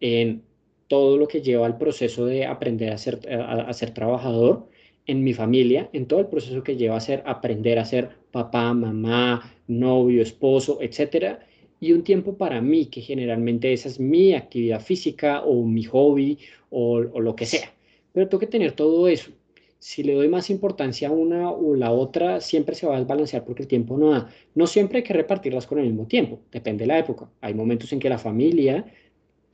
[0.00, 0.42] en
[0.86, 4.68] todo lo que lleva al proceso de aprender a ser, a ser trabajador,
[5.06, 8.72] en mi familia, en todo el proceso que lleva a ser aprender a ser papá,
[8.72, 11.40] mamá, novio, esposo, etcétera,
[11.84, 16.38] y un tiempo para mí, que generalmente esa es mi actividad física o mi hobby
[16.70, 17.74] o, lo que sea.
[18.12, 19.30] Pero tengo que tener todo eso.
[19.78, 23.44] Si le doy más importancia a una o la otra, siempre se va a desbalancear
[23.44, 24.30] porque el tiempo no da.
[24.54, 27.28] No siempre hay que repartirlas con el mismo tiempo, depende de la época.
[27.42, 28.86] Hay momentos en que la familia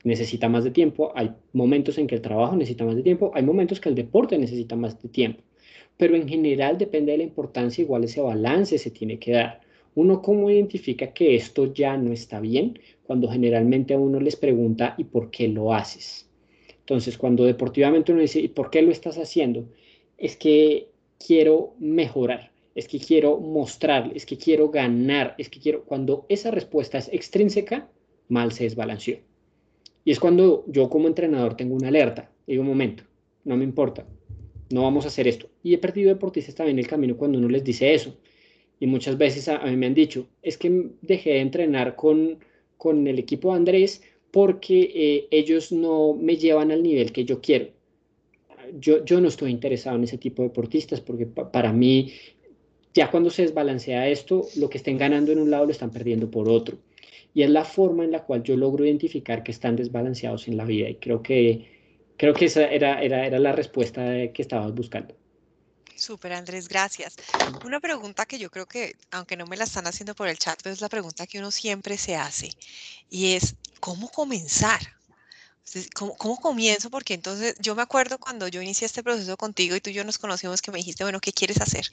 [0.05, 3.43] necesita más de tiempo, hay momentos en que el trabajo necesita más de tiempo, hay
[3.43, 5.43] momentos que el deporte necesita más de tiempo.
[5.97, 9.59] Pero en general depende de la importancia, igual ese balance se tiene que dar.
[9.95, 14.95] Uno cómo identifica que esto ya no está bien cuando generalmente a uno les pregunta
[14.97, 16.29] ¿y por qué lo haces?
[16.79, 19.65] Entonces, cuando deportivamente uno dice ¿y por qué lo estás haciendo?
[20.17, 20.89] Es que
[21.25, 25.83] quiero mejorar, es que quiero mostrar, es que quiero ganar, es que quiero...
[25.83, 27.89] Cuando esa respuesta es extrínseca,
[28.29, 29.19] mal se desbalanceó.
[30.03, 32.31] Y es cuando yo como entrenador tengo una alerta.
[32.47, 33.03] Digo, un momento,
[33.43, 34.05] no me importa,
[34.71, 35.49] no vamos a hacer esto.
[35.63, 38.17] Y he perdido deportistas también el camino cuando uno les dice eso.
[38.81, 42.39] Y muchas veces a, mí me han dicho, es que dejé de entrenar con,
[42.77, 44.01] con el equipo de Andrés
[44.31, 47.67] porque eh, ellos no me llevan al nivel que yo quiero.
[48.79, 52.11] Yo, yo no estoy interesado en ese tipo de deportistas porque para mí,
[52.91, 56.31] ya cuando se desbalancea esto, lo que estén ganando en un lado lo están perdiendo
[56.31, 56.79] por otro.
[57.35, 60.65] Y es la forma en la cual yo logro identificar que están desbalanceados en la
[60.65, 60.89] vida.
[60.89, 61.67] Y creo que,
[62.17, 65.20] creo que esa era, era, era la respuesta que estabas buscando.
[66.01, 67.13] Súper, Andrés, gracias.
[67.63, 70.59] Una pregunta que yo creo que, aunque no me la están haciendo por el chat,
[70.63, 72.49] pero es la pregunta que uno siempre se hace.
[73.11, 74.81] Y es, ¿cómo comenzar?
[75.93, 76.89] ¿Cómo, ¿Cómo, comienzo?
[76.89, 80.03] Porque entonces yo me acuerdo cuando yo inicié este proceso contigo y tú y yo
[80.03, 81.85] nos conocimos que me dijiste, bueno, ¿qué quieres hacer?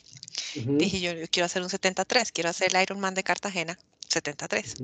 [0.54, 3.78] Dije yo, yo quiero hacer un 73, quiero hacer el Ironman de Cartagena
[4.08, 4.74] 73.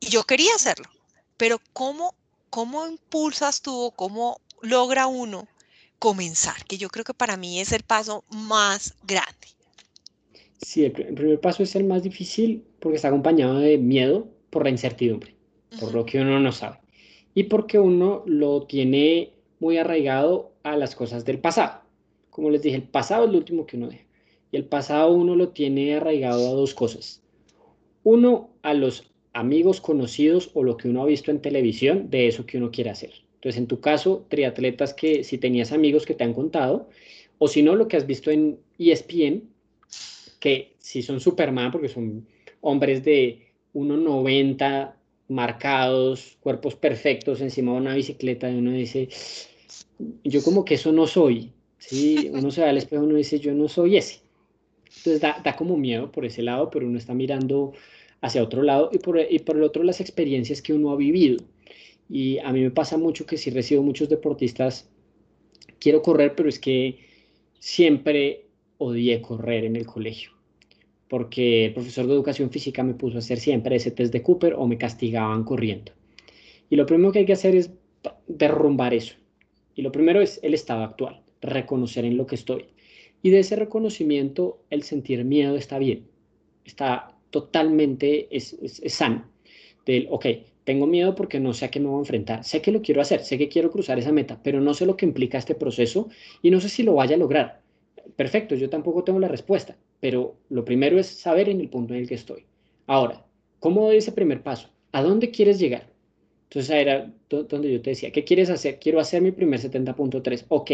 [0.00, 0.88] Y yo quería hacerlo,
[1.36, 2.14] pero ¿cómo,
[2.48, 5.46] cómo impulsas tú o cómo logra uno
[6.00, 6.64] comenzar?
[6.66, 9.46] Que yo creo que para mí es el paso más grande.
[10.56, 14.70] Sí, el, primer paso es el más difícil porque está acompañado de miedo por la
[14.70, 15.36] incertidumbre,
[15.78, 16.78] por lo que uno no sabe.
[17.34, 21.82] Y porque uno lo tiene muy arraigado a las cosas del pasado.
[22.30, 24.04] Como les dije, el pasado es lo último que uno deja.
[24.52, 27.22] Y el pasado uno lo tiene arraigado a dos cosas.
[28.02, 32.46] Uno, a los amigos conocidos o lo que uno ha visto en televisión de eso
[32.46, 33.12] que uno quiere hacer.
[33.40, 36.90] Entonces, en tu caso, triatletas que si tenías amigos que te han contado,
[37.38, 39.44] o si no, lo que has visto en ESPN,
[40.40, 42.26] que si son Superman, porque son
[42.60, 44.92] hombres de 1,90
[45.28, 49.08] marcados, cuerpos perfectos encima de una bicicleta, y uno dice,
[50.22, 51.50] yo como que eso no soy.
[51.78, 52.28] ¿sí?
[52.34, 54.20] Uno se va al espejo y uno dice, yo no soy ese.
[54.84, 57.72] Entonces da, da, como miedo por ese lado, pero uno está mirando
[58.20, 61.42] hacia otro lado y por, y por el otro las experiencias que uno ha vivido.
[62.10, 64.90] Y a mí me pasa mucho que si recibo muchos deportistas,
[65.78, 66.98] quiero correr, pero es que
[67.60, 68.46] siempre
[68.78, 70.32] odié correr en el colegio,
[71.08, 74.54] porque el profesor de educación física me puso a hacer siempre ese test de Cooper
[74.54, 75.92] o me castigaban corriendo.
[76.68, 77.70] Y lo primero que hay que hacer es
[78.26, 79.14] derrumbar eso.
[79.74, 82.66] Y lo primero es el estado actual, reconocer en lo que estoy.
[83.22, 86.06] Y de ese reconocimiento, el sentir miedo está bien,
[86.64, 88.56] está totalmente es,
[88.86, 89.28] sano.
[89.86, 90.26] Del, ok,
[90.64, 93.00] tengo miedo porque no sé a qué me voy a enfrentar, sé que lo quiero
[93.00, 96.08] hacer, sé que quiero cruzar esa meta, pero no sé lo que implica este proceso
[96.42, 97.60] y no sé si lo vaya a lograr.
[98.16, 102.00] Perfecto, yo tampoco tengo la respuesta, pero lo primero es saber en el punto en
[102.00, 102.44] el que estoy.
[102.86, 103.24] Ahora,
[103.58, 104.68] ¿cómo doy ese primer paso?
[104.92, 105.88] ¿A dónde quieres llegar?
[106.44, 108.80] Entonces, era donde yo te decía, ¿qué quieres hacer?
[108.80, 110.46] Quiero hacer mi primer 70.3.
[110.48, 110.70] Ok,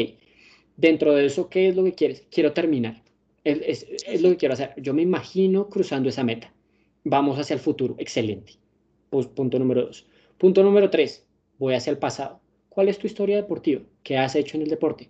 [0.77, 2.25] Dentro de eso, ¿qué es lo que quieres?
[2.31, 3.03] Quiero terminar.
[3.45, 3.87] Es,
[4.21, 4.75] lo que quiero hacer.
[4.77, 6.53] Yo me imagino cruzando esa meta.
[7.05, 7.95] Vamos hacia el futuro.
[7.99, 8.55] Excelente.
[9.17, 10.07] Pues, punto número dos.
[10.37, 11.27] Punto número tres.
[11.59, 12.39] Voy hacia el pasado.
[12.69, 13.81] ¿Cuál es tu historia deportiva?
[14.03, 15.09] ¿Qué has hecho en el deporte?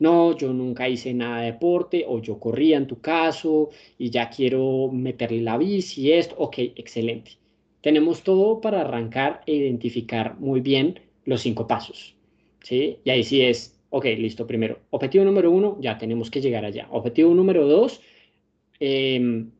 [0.00, 4.28] No, yo nunca hice nada de deporte o yo corría en tu caso y ya
[4.28, 6.34] quiero meterle la bici, esto.
[6.38, 7.38] Ok, excelente.
[7.80, 12.16] Tenemos todo para arrancar e identificar muy bien los cinco pasos.
[12.64, 12.98] ¿sí?
[13.04, 14.80] Y ahí sí es Ok, listo, primero.
[14.90, 16.88] Objetivo número uno, ya tenemos que llegar allá.
[16.90, 18.02] Objetivo número dos,
[18.80, 19.50] em,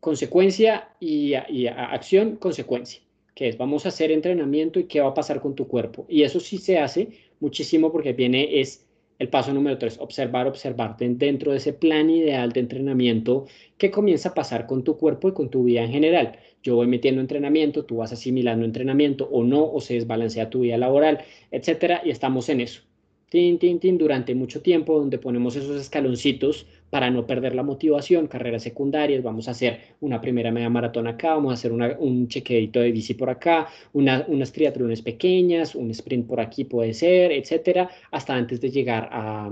[0.00, 3.05] consecuencia y, acción, consecuencia.
[3.36, 6.06] Que es, vamos a hacer entrenamiento y qué va a pasar con tu cuerpo.
[6.08, 8.86] Y eso sí se hace muchísimo porque viene, es
[9.18, 14.30] el paso número tres, observar, observar dentro de ese plan ideal de entrenamiento que comienza
[14.30, 16.38] a pasar con tu cuerpo y con tu vida en general.
[16.62, 20.78] Yo voy metiendo entrenamiento, tú vas asimilando entrenamiento o no, o se desbalancea tu vida
[20.78, 21.20] laboral,
[21.50, 22.82] etcétera, y estamos en eso
[23.28, 28.28] tin, tin, tin, durante mucho tiempo, donde ponemos esos escaloncitos para no perder la motivación,
[28.28, 32.80] carreras secundarias, vamos a hacer una primera media maratón acá, vamos a hacer un chequeadito
[32.80, 38.34] de bici por acá, unas triatlones pequeñas, un sprint por aquí puede ser, etcétera, hasta
[38.34, 39.50] antes de llegar a,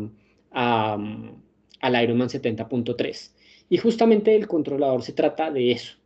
[1.81, 3.33] al Ironman 70.3.
[3.68, 5.97] Y justamente el controlador se trata de eso,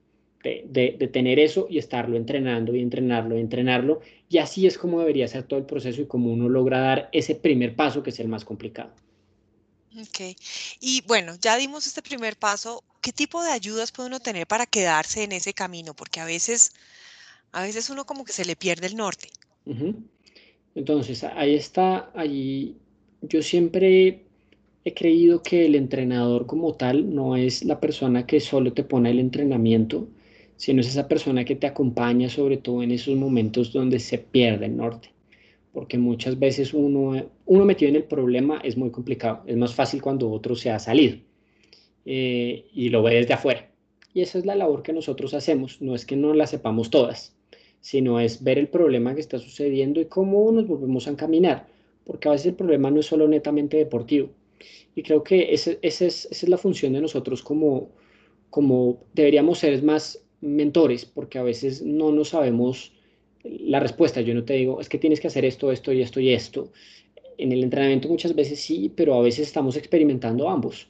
[0.42, 4.00] de, de, tener eso y estarlo entrenando y entrenarlo y entrenarlo.
[4.28, 7.34] Y así es como debería ser todo el proceso y como uno logra dar ese
[7.34, 8.90] primer paso que es el más complicado.
[10.00, 10.36] Ok.
[10.80, 12.84] Y bueno, ya dimos este primer paso.
[13.00, 15.94] ¿Qué tipo de ayudas puede uno tener para quedarse en ese camino?
[15.94, 16.72] Porque a veces,
[17.52, 19.28] a veces uno como que se le pierde el norte.
[20.74, 22.76] Entonces, ahí está, ahí
[23.22, 24.24] yo siempre
[24.84, 29.10] he creído que el entrenador como tal no es la persona que solo te pone
[29.10, 30.08] el entrenamiento,
[30.58, 34.66] sino es esa persona que te acompaña sobre todo en esos momentos donde se pierde
[34.66, 35.10] el norte.
[35.72, 39.42] Porque muchas veces uno, uno metido en el problema es muy complicado.
[39.46, 41.16] Es más fácil cuando otro se ha salido
[42.04, 43.70] eh, y lo ve desde afuera.
[44.12, 45.80] Y esa es la labor que nosotros hacemos.
[45.80, 47.36] No es que no la sepamos todas,
[47.80, 51.68] sino es ver el problema que está sucediendo y cómo nos volvemos a encaminar.
[52.04, 54.30] Porque a veces el problema no es solo netamente deportivo,
[54.94, 57.90] y creo que ese, ese es, esa es la función de nosotros como,
[58.50, 62.92] como deberíamos ser más mentores, porque a veces no nos sabemos
[63.44, 64.20] la respuesta.
[64.20, 66.72] Yo no te digo, es que tienes que hacer esto, esto y esto y esto.
[67.38, 70.88] En el entrenamiento muchas veces sí, pero a veces estamos experimentando ambos.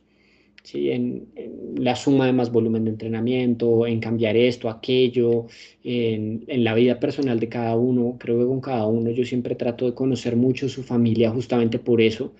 [0.63, 0.91] ¿sí?
[0.91, 1.29] En,
[1.77, 5.47] la suma de más volumen de entrenamiento, en cambiar esto, aquello,
[5.85, 8.17] en, en, la vida personal de cada uno.
[8.19, 12.01] Creo que con cada uno yo siempre trato de conocer mucho su familia justamente por
[12.01, 12.33] eso,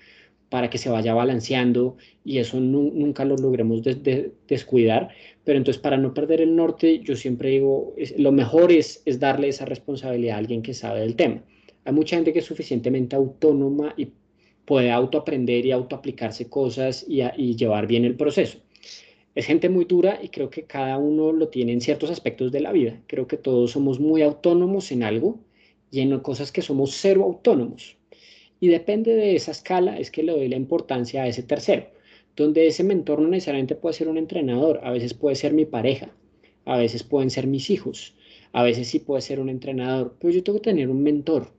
[0.49, 1.95] para que se vaya balanceando
[2.25, 3.81] y eso nunca lo logremos
[4.47, 5.09] descuidar.
[5.43, 9.65] Pero entonces para no perder el norte, yo siempre digo, lo mejor es, darle esa
[9.65, 11.43] responsabilidad a alguien que sabe del tema.
[11.85, 14.09] Hay mucha gente que es suficientemente autónoma y
[14.65, 18.59] puede autoaprender y autoaplicarse cosas y llevar bien el proceso.
[19.35, 22.59] Es gente muy dura y creo que cada uno lo tiene en ciertos aspectos de
[22.59, 22.99] la vida.
[23.07, 25.39] Creo que todos somos muy autónomos en algo
[25.91, 27.98] y en cosas que somos cero autónomos
[28.59, 31.87] y depende de esa escala es que le doy la importancia a ese tercero,
[32.35, 36.09] donde ese mentor no necesariamente puede ser un entrenador, a veces puede ser mi pareja,
[36.65, 38.15] a veces pueden ser mis hijos,
[38.51, 41.51] a veces sí puede ser un entrenador, pero yo tengo que tener un mentor,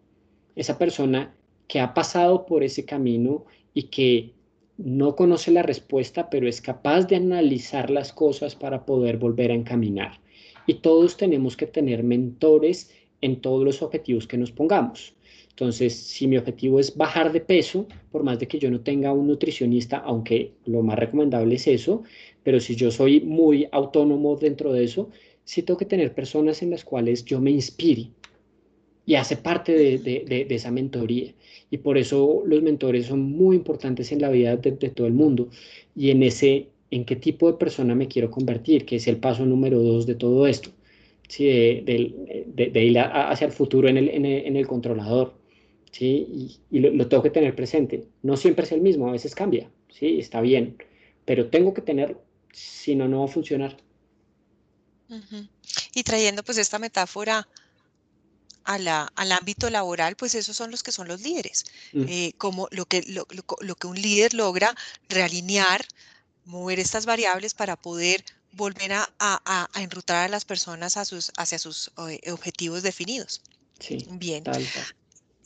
[0.57, 1.35] esa persona
[1.69, 3.45] que ha pasado por ese camino
[3.75, 4.33] y que
[4.77, 9.55] no conoce la respuesta, pero es capaz de analizar las cosas para poder volver a
[9.55, 10.21] encaminar.
[10.67, 12.91] Y todos tenemos que tener mentores
[13.21, 15.15] en todos los objetivos que nos pongamos.
[15.61, 19.13] Entonces, si mi objetivo es bajar de peso, por más de que yo no tenga
[19.13, 22.03] un nutricionista, aunque lo más recomendable es eso,
[22.43, 25.11] pero si yo soy muy autónomo dentro de eso,
[25.45, 28.09] sí tengo que tener personas en las cuales yo me inspire
[29.05, 31.35] y hace parte de, esa mentoría.
[31.71, 35.51] Y por eso los mentores son muy importantes en la vida de, todo el mundo
[35.95, 39.45] y en ese, en qué tipo de persona me quiero convertir, que es el paso
[39.45, 40.71] número dos de todo esto.
[41.29, 45.40] Sí, de, ir hacia el futuro en el, en el controlador.
[45.93, 46.61] ¿Sí?
[46.71, 48.07] Y, lo, tengo que tener presente.
[48.23, 50.19] No siempre es el mismo, a veces cambia, ¿sí?
[50.19, 50.77] Está bien,
[51.25, 52.21] pero tengo que tenerlo,
[52.53, 53.77] si no, no va a funcionar.
[55.95, 57.49] Y trayendo pues esta metáfora
[58.65, 61.65] a la, al ámbito laboral, pues esos son los que son los líderes.
[61.93, 62.05] Mm.
[62.09, 63.27] Eh, como lo que, lo,
[63.61, 64.75] lo, que un líder logra
[65.09, 65.85] realinear,
[66.45, 71.33] mover estas variables para poder volver a, a, a, enrutar a las personas a sus,
[71.37, 73.43] hacia sus eh, objetivos definidos.
[73.79, 74.45] Sí, Bien.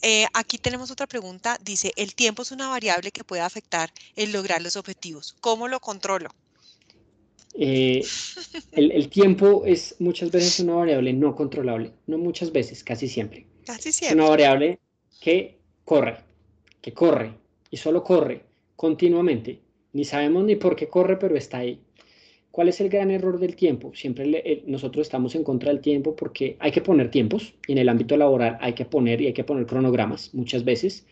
[0.07, 1.57] Eh, aquí tenemos otra pregunta.
[1.65, 5.35] Dice, el tiempo es una variable que puede afectar el lograr los objetivos.
[5.41, 6.29] ¿Cómo lo controlo?
[7.55, 8.05] Eh,
[8.73, 11.91] el, tiempo es muchas veces una variable no controlable.
[12.05, 13.47] No muchas veces, casi siempre.
[13.65, 14.15] Casi siempre.
[14.15, 14.79] Es una variable
[15.19, 16.17] que corre,
[16.81, 17.33] que corre
[17.71, 18.43] y solo corre
[18.75, 19.59] continuamente.
[19.93, 21.81] Ni sabemos ni por qué corre, pero está ahí.
[22.55, 23.93] ¿Cuál es el gran error del tiempo?
[23.93, 27.89] Siempre nosotros estamos en contra del tiempo porque hay que poner tiempos y en el
[27.89, 31.05] ámbito laboral hay que poner y hay que poner cronogramas muchas veces,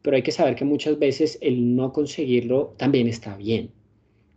[0.00, 3.70] pero hay que saber que muchas veces el no conseguirlo también está bien.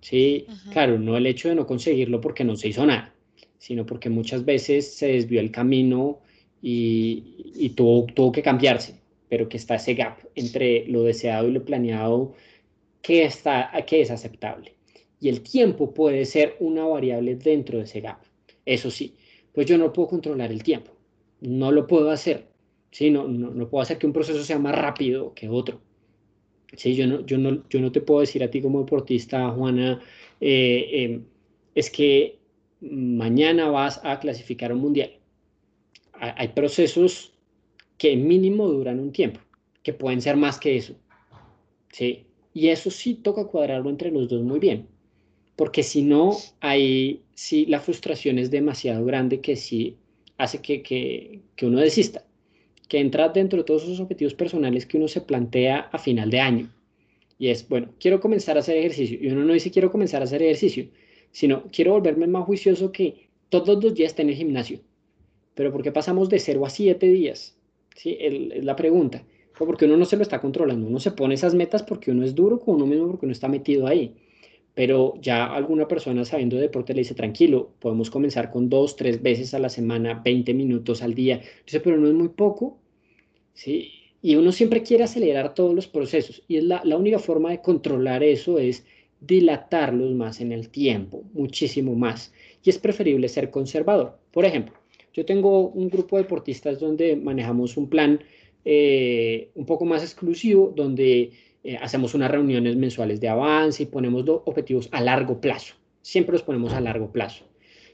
[0.01, 3.15] Sí, claro, no el hecho de no conseguirlo porque no se hizo nada,
[3.57, 6.19] sino porque muchas veces se desvió el camino
[6.61, 8.99] y, tuvo, tuvo que cambiarse,
[9.29, 12.33] pero que está ese gap entre lo deseado y lo planeado
[13.01, 14.73] que, está, que es aceptable
[15.21, 18.19] y el tiempo puede ser una variable dentro de ese gap.
[18.65, 19.15] Eso sí,
[19.53, 20.91] pues yo no puedo controlar el tiempo,
[21.41, 22.47] no lo puedo hacer,
[22.89, 23.11] ¿sí?
[23.11, 25.79] no, no, puedo hacer que un proceso sea más rápido que otro.
[26.75, 26.95] ¿sí?
[26.95, 30.01] Yo, no, yo, no, yo no te puedo decir a ti como deportista, Juana,
[30.41, 31.23] eh, em,
[31.75, 32.39] es que
[32.81, 35.11] mañana vas a clasificar un mundial.
[36.13, 37.33] Hay procesos
[37.97, 39.39] que mínimo duran un tiempo,
[39.83, 40.95] que pueden ser más que eso.
[41.91, 42.25] ¿sí?
[42.53, 44.87] Y eso sí toca cuadrarlo entre los dos muy bien
[45.61, 49.95] porque si no, hay, sí, la frustración es demasiado grande que sí
[50.39, 52.25] hace que, que, que uno desista,
[52.87, 56.39] que entra dentro de todos esos objetivos personales que uno se plantea a final de
[56.39, 56.73] año.
[57.37, 59.19] Y es, bueno, quiero comenzar a hacer ejercicio.
[59.21, 60.87] Y uno no dice quiero comenzar a hacer ejercicio,
[61.29, 64.79] sino quiero volverme más juicioso que todos los días está en el gimnasio.
[65.53, 67.55] Pero ¿por qué pasamos de 0 a 7 días?
[67.95, 68.17] ¿Sí?
[68.19, 69.23] es la pregunta.
[69.55, 70.87] Porque uno no se lo está controlando.
[70.87, 73.47] Uno se pone esas metas porque uno es duro con uno mismo, porque uno está
[73.47, 74.15] metido ahí.
[74.73, 79.21] Pero ya alguna persona sabiendo de deporte le dice, tranquilo, podemos comenzar con dos, tres
[79.21, 81.35] veces a la semana, 20 minutos al día.
[81.35, 82.77] Entonces, pero no es muy poco.
[83.53, 83.91] ¿sí?
[84.21, 86.43] Y uno siempre quiere acelerar todos los procesos.
[86.47, 88.85] Y es la, la única forma de controlar eso es
[89.19, 92.33] dilatarlos más en el tiempo, muchísimo más.
[92.63, 94.17] Y es preferible ser conservador.
[94.31, 94.73] Por ejemplo,
[95.13, 98.19] yo tengo un grupo de deportistas donde manejamos un plan
[98.63, 101.31] eh, un poco más exclusivo, donde
[101.63, 105.75] eh, hacemos unas reuniones mensuales de avance y ponemos objetivos a largo plazo.
[106.01, 107.45] Siempre los ponemos a largo plazo.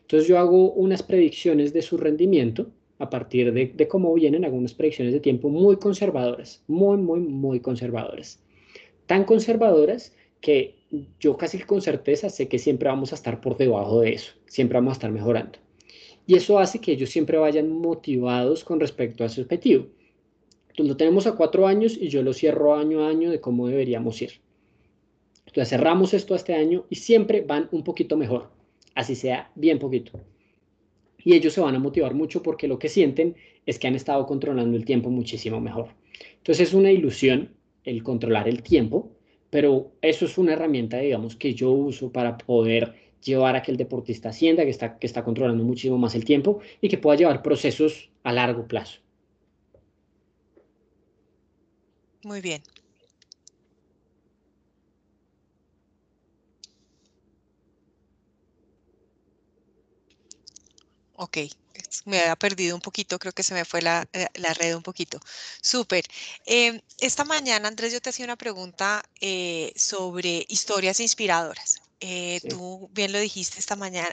[0.01, 2.67] Entonces yo hago unas predicciones de su rendimiento
[2.99, 7.59] a partir de, de cómo vienen algunas predicciones de tiempo muy conservadoras, muy, muy, muy
[7.59, 8.39] conservadoras.
[9.05, 10.75] Tan conservadoras que
[11.19, 14.77] yo casi con certeza sé que siempre vamos a estar por debajo de eso, siempre
[14.77, 15.59] vamos a estar mejorando.
[16.25, 19.87] Y eso hace que ellos siempre vayan motivados con respecto a ese objetivo.
[20.77, 24.21] Lo tenemos a cuatro años y yo lo cierro año a año de cómo deberíamos
[24.21, 24.33] ir.
[25.47, 28.51] Entonces cerramos esto este año y siempre van un poquito mejor,
[28.93, 30.19] así sea bien poquito.
[31.23, 33.35] Y ellos se van a motivar mucho porque lo que sienten
[33.65, 35.87] es que han estado controlando el tiempo muchísimo mejor.
[36.37, 37.49] Entonces es una ilusión
[37.83, 39.09] el controlar el tiempo,
[39.49, 42.93] pero eso es una herramienta, digamos, que yo uso para poder
[43.23, 46.59] llevar a que el deportista ascienda, que está, que está controlando muchísimo más el tiempo
[46.81, 48.99] y que pueda llevar procesos a largo plazo.
[52.27, 52.61] Muy bien.
[61.19, 61.37] Ok,
[62.05, 65.19] me había perdido un poquito, creo que se me fue la, eh, red un poquito.
[65.61, 66.05] Súper.
[66.45, 71.77] Em, esta mañana, Andrés, yo te hacía una pregunta eh, sobre historias inspiradoras.
[71.99, 74.09] Eh, tú bien lo dijiste esta mañana,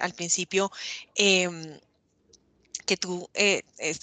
[0.00, 0.70] al principio,
[1.14, 1.78] em,
[2.90, 3.28] que tú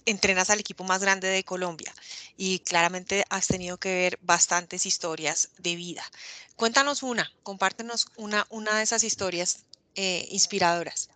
[0.06, 1.92] entrenas al equipo más grande de Colombia
[2.38, 6.04] y claramente has tenido que ver bastantes historias de vida.
[6.56, 9.66] Cuéntanos una, compártenos una, una de esas historias
[10.32, 11.10] inspiradoras.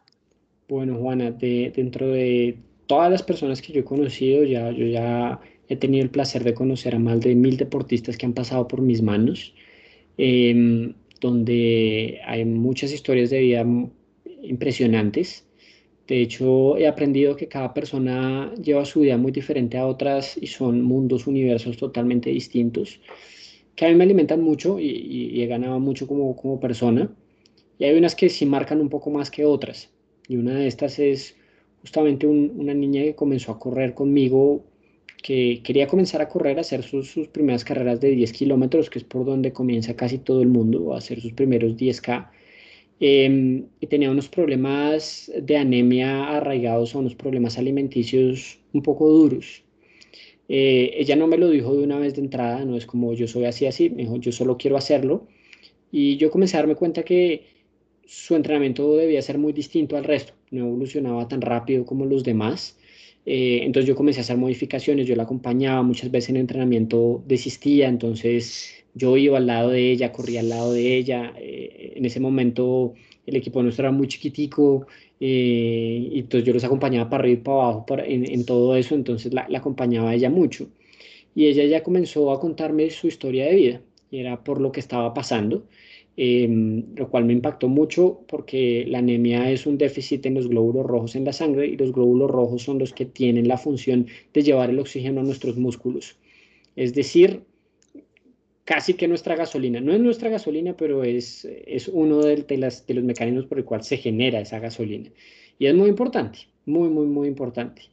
[0.68, 2.58] Bueno, Juana, dentro de
[2.88, 5.40] todas las personas que yo he conocido, ya, yo ya
[5.70, 8.82] he tenido el placer de conocer a más de mil deportistas que han pasado por
[8.82, 9.54] mis manos,
[10.18, 13.66] em, donde hay muchas historias de vida
[14.42, 15.46] impresionantes.
[16.08, 20.48] De hecho, he aprendido que cada persona lleva su vida muy diferente a otras y
[20.48, 23.00] son mundos, universos totalmente distintos,
[23.76, 27.10] que a mí me alimentan mucho y, he ganado mucho como, como persona.
[27.80, 29.90] Y hay unas que sí marcan un poco más que otras.
[30.28, 31.36] Y una de estas es
[31.82, 34.64] justamente una niña que comenzó a correr conmigo,
[35.22, 39.06] que quería comenzar a correr, a hacer sus, primeras carreras de 10 kilómetros, que es
[39.06, 42.30] por donde comienza casi todo el mundo, a hacer sus primeros 10K.
[43.04, 49.64] Em, y tenía unos problemas de anemia arraigados a unos problemas alimenticios un poco duros.
[50.48, 53.28] Eh, ella no me lo dijo de una vez de entrada, no es como yo
[53.28, 55.28] soy así, así, me dijo yo solo quiero hacerlo.
[55.92, 57.46] Y yo comencé a darme cuenta que
[58.06, 62.78] su entrenamiento debía ser muy distinto al resto, no evolucionaba tan rápido como los demás.
[63.26, 67.88] Eh, entonces yo comencé a hacer modificaciones, yo la acompañaba, muchas veces en entrenamiento desistía,
[67.88, 71.34] entonces yo iba al lado de ella, corría al lado de ella.
[71.38, 72.94] Eh, en ese momento
[73.26, 74.88] el equipo nuestro era muy chiquitico,
[75.20, 79.34] eh, y entonces yo los acompañaba para arriba y para abajo en, todo eso, entonces
[79.34, 80.70] la, la acompañaba a ella mucho.
[81.36, 83.82] Y ella ya comenzó a contarme su historia de vida,
[84.12, 85.64] y era por lo que estaba pasando.
[86.18, 90.86] Em, lo cual me impactó mucho porque la anemia es un déficit en los glóbulos
[90.86, 94.44] rojos en la sangre y los glóbulos rojos son los que tienen la función de
[94.44, 96.18] llevar el oxígeno a nuestros músculos.
[96.76, 97.44] Es decir,
[98.66, 99.82] casi que nuestra gasolina.
[99.82, 103.98] No es nuestra gasolina, pero es, es uno de, los mecanismos por el cual se
[103.98, 105.10] genera esa gasolina.
[105.60, 107.84] Y es muy importante, muy, muy, muy importante.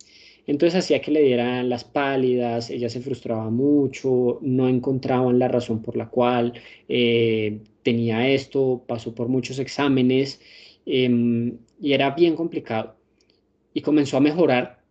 [0.47, 5.83] Entonces hacía que le dieran las pálidas, ella se frustraba mucho, no encontraban la razón
[5.83, 6.55] por la cual
[6.89, 7.59] eh,
[7.89, 10.41] tenía esto, pasó por muchos exámenes
[10.85, 12.97] em, y era bien complicado.
[13.73, 14.83] Y comenzó a mejorar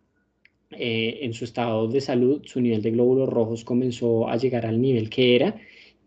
[0.72, 4.80] eh, en su estado de salud, su nivel de glóbulos rojos comenzó a llegar al
[4.80, 5.56] nivel que era,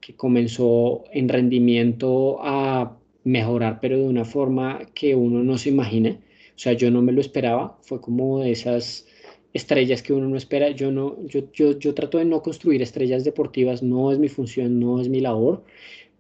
[0.02, 6.12] que comenzó en rendimiento a mejorar, pero de una forma que uno no se imagina.
[6.58, 9.08] O sea, yo no me lo esperaba, fue como de esas
[9.54, 10.72] estrellas que uno no espera.
[10.72, 14.80] Yo, no, yo, yo, yo trato de no construir estrellas deportivas, no es mi función,
[14.80, 15.64] no es mi labor,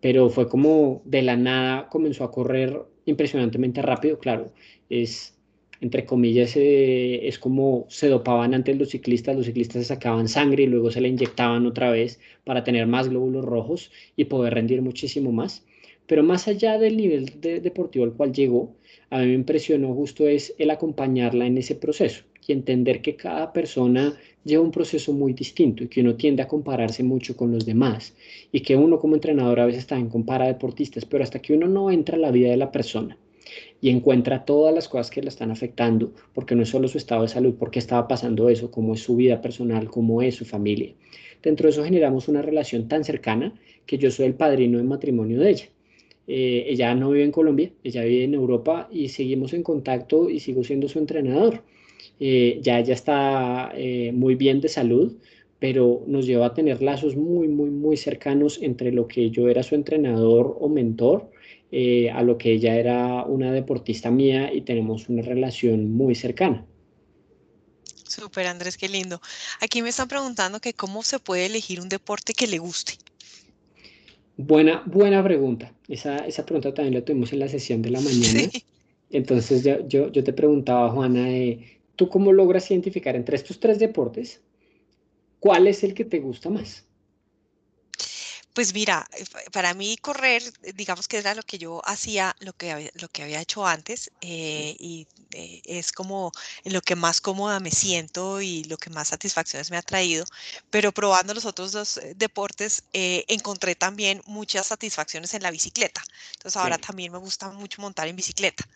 [0.01, 4.51] pero fue como de la nada comenzó a correr impresionantemente rápido, claro,
[4.89, 5.37] es
[5.81, 10.63] entre comillas, eh, es como se dopaban antes los ciclistas, los ciclistas se sacaban sangre
[10.63, 14.83] y luego se le inyectaban otra vez para tener más glóbulos rojos y poder rendir
[14.83, 15.65] muchísimo más.
[16.05, 18.75] Pero más allá del nivel deportivo al cual llegó,
[19.09, 23.51] a mí me impresionó justo es el acompañarla en ese proceso y entender que cada
[23.51, 27.65] persona lleva un proceso muy distinto y que uno tiende a compararse mucho con los
[27.65, 28.15] demás
[28.51, 31.91] y que uno como entrenador a veces también compara deportistas, pero hasta que uno no
[31.91, 33.17] entra a la vida de la persona
[33.81, 37.23] y encuentra todas las cosas que la están afectando, porque no es solo su estado
[37.23, 40.93] de salud, porque estaba pasando eso, cómo es su vida personal, cómo es su familia.
[41.41, 43.53] Dentro de eso generamos una relación tan cercana
[43.85, 45.65] que yo soy el padrino de matrimonio de ella.
[46.27, 50.39] Eh, ella no vive en Colombia, ella vive en Europa y seguimos en contacto y
[50.39, 51.63] sigo siendo su entrenador.
[52.19, 55.13] Eh, ya ella está eh, muy bien de salud,
[55.59, 59.63] pero nos lleva a tener lazos muy, muy, muy cercanos entre lo que yo era
[59.63, 61.31] su entrenador o mentor,
[62.13, 66.65] a lo que ella era una deportista mía y tenemos una relación muy cercana.
[68.11, 69.21] Súper, Andrés, qué lindo.
[69.61, 72.93] Aquí me están preguntando que cómo se puede elegir un deporte que le guste.
[74.35, 75.73] Buena, buena pregunta.
[75.87, 78.49] Esa, esa pregunta también la tuvimos en la sesión de la mañana.
[79.11, 81.29] Entonces yo, yo, yo, te preguntaba, Juana,
[82.01, 84.41] ¿tú cómo logras identificar entre estos tres deportes
[85.39, 86.83] cuál es el que te gusta más?
[88.55, 92.53] Pues mira, eh, para mí correr, eh, digamos que era lo que yo hacía, lo
[92.53, 96.31] que lo que había hecho antes, eh, y es como
[96.65, 100.25] lo que más cómoda me siento y lo que más satisfacciones me ha traído.
[100.71, 106.03] Pero probando los otros dos deportes, encontré también muchas satisfacciones en la bicicleta.
[106.33, 108.67] Entonces ahora también me gusta mucho montar en bicicleta.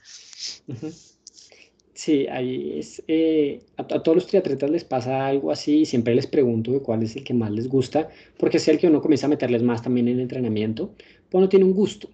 [1.96, 6.28] Sí, ahí es, eh, a, todos los triatletas les pasa algo así y siempre les
[6.28, 9.28] pregunto de cuál es el que más les gusta, porque es el que uno comienza
[9.28, 10.94] a meterles más también en el entrenamiento,
[11.30, 12.10] pues uno tiene un gusto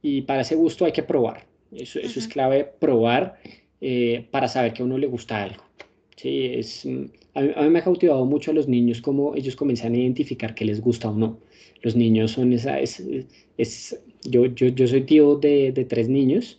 [0.00, 3.38] y para ese gusto hay que probar, eso, eso es clave, probar
[3.82, 5.62] eh, para saber que a uno le gusta algo.
[6.16, 9.92] Sí, es, mm, a, mí, me ha cautivado mucho a los niños cómo ellos comienzan
[9.92, 11.38] a identificar qué les gusta o no.
[11.82, 13.02] Los niños son esa, es,
[13.58, 16.58] es yo, yo, yo soy tío de, de tres niños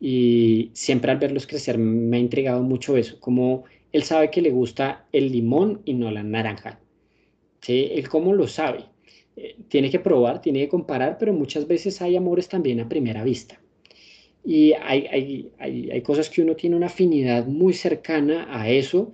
[0.00, 4.50] y siempre al verlos crecer me ha intrigado mucho eso, como él sabe que le
[4.50, 6.78] gusta el limón y no la naranja.
[7.60, 7.88] ¿Sí?
[7.92, 8.84] Él cómo lo sabe.
[9.36, 13.24] Eh, tiene que probar, tiene que comparar, pero muchas veces hay amores también a primera
[13.24, 13.60] vista.
[14.44, 19.12] Y hay, hay, hay, hay cosas que uno tiene una afinidad muy cercana a eso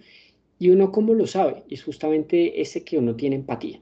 [0.58, 1.64] y uno cómo lo sabe.
[1.70, 3.80] es justamente ese que uno tiene empatía.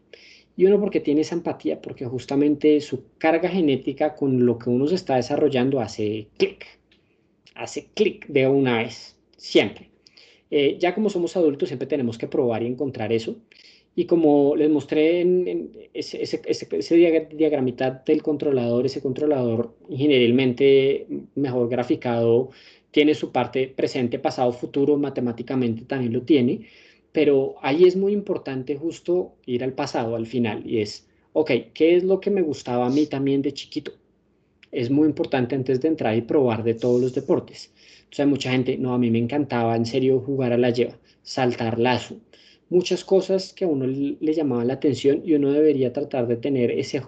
[0.57, 4.87] Y uno porque tiene esa empatía, porque justamente su carga genética con lo que uno
[4.87, 6.82] se está desarrollando hace clic
[7.55, 9.91] hace clic de una vez, siempre.
[10.51, 13.37] Eh, ya como somos adultos, siempre tenemos que probar y encontrar eso.
[13.95, 16.95] Y como les mostré en, ese, ese, ese,
[17.35, 22.51] diagramita del controlador, ese controlador generalmente mejor graficado
[22.91, 26.69] tiene su parte presente, pasado, futuro, matemáticamente también lo tiene,
[27.13, 31.97] pero ahí es muy importante justo ir al pasado, al final, y es, ok, ¿qué
[31.97, 33.93] es lo que me gustaba a mí también de chiquito?
[34.73, 37.73] Es muy importante antes de entrar y probar de todos los deportes.
[38.11, 40.99] O sea, mucha gente, no, a mí me encantaba en serio jugar a la lleva,
[41.23, 42.17] saltar lazo,
[42.71, 46.71] muchas cosas que a uno le llamaban la atención y uno debería tratar de tener
[46.71, 47.03] ese,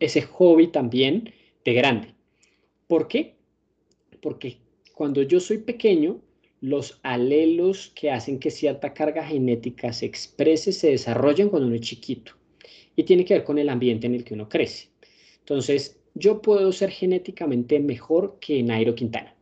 [0.00, 1.32] ese hobby también
[1.64, 2.14] de grande.
[2.86, 3.36] ¿Por qué?
[4.20, 4.58] Porque
[4.94, 6.20] cuando yo soy pequeño,
[6.60, 11.82] los alelos que hacen que cierta carga genética se exprese se desarrollan cuando uno es
[11.82, 12.32] chiquito
[12.94, 14.88] y tiene que ver con el ambiente en el que uno crece.
[15.40, 19.34] Entonces, yo puedo ser genéticamente mejor que Nairo Quintana.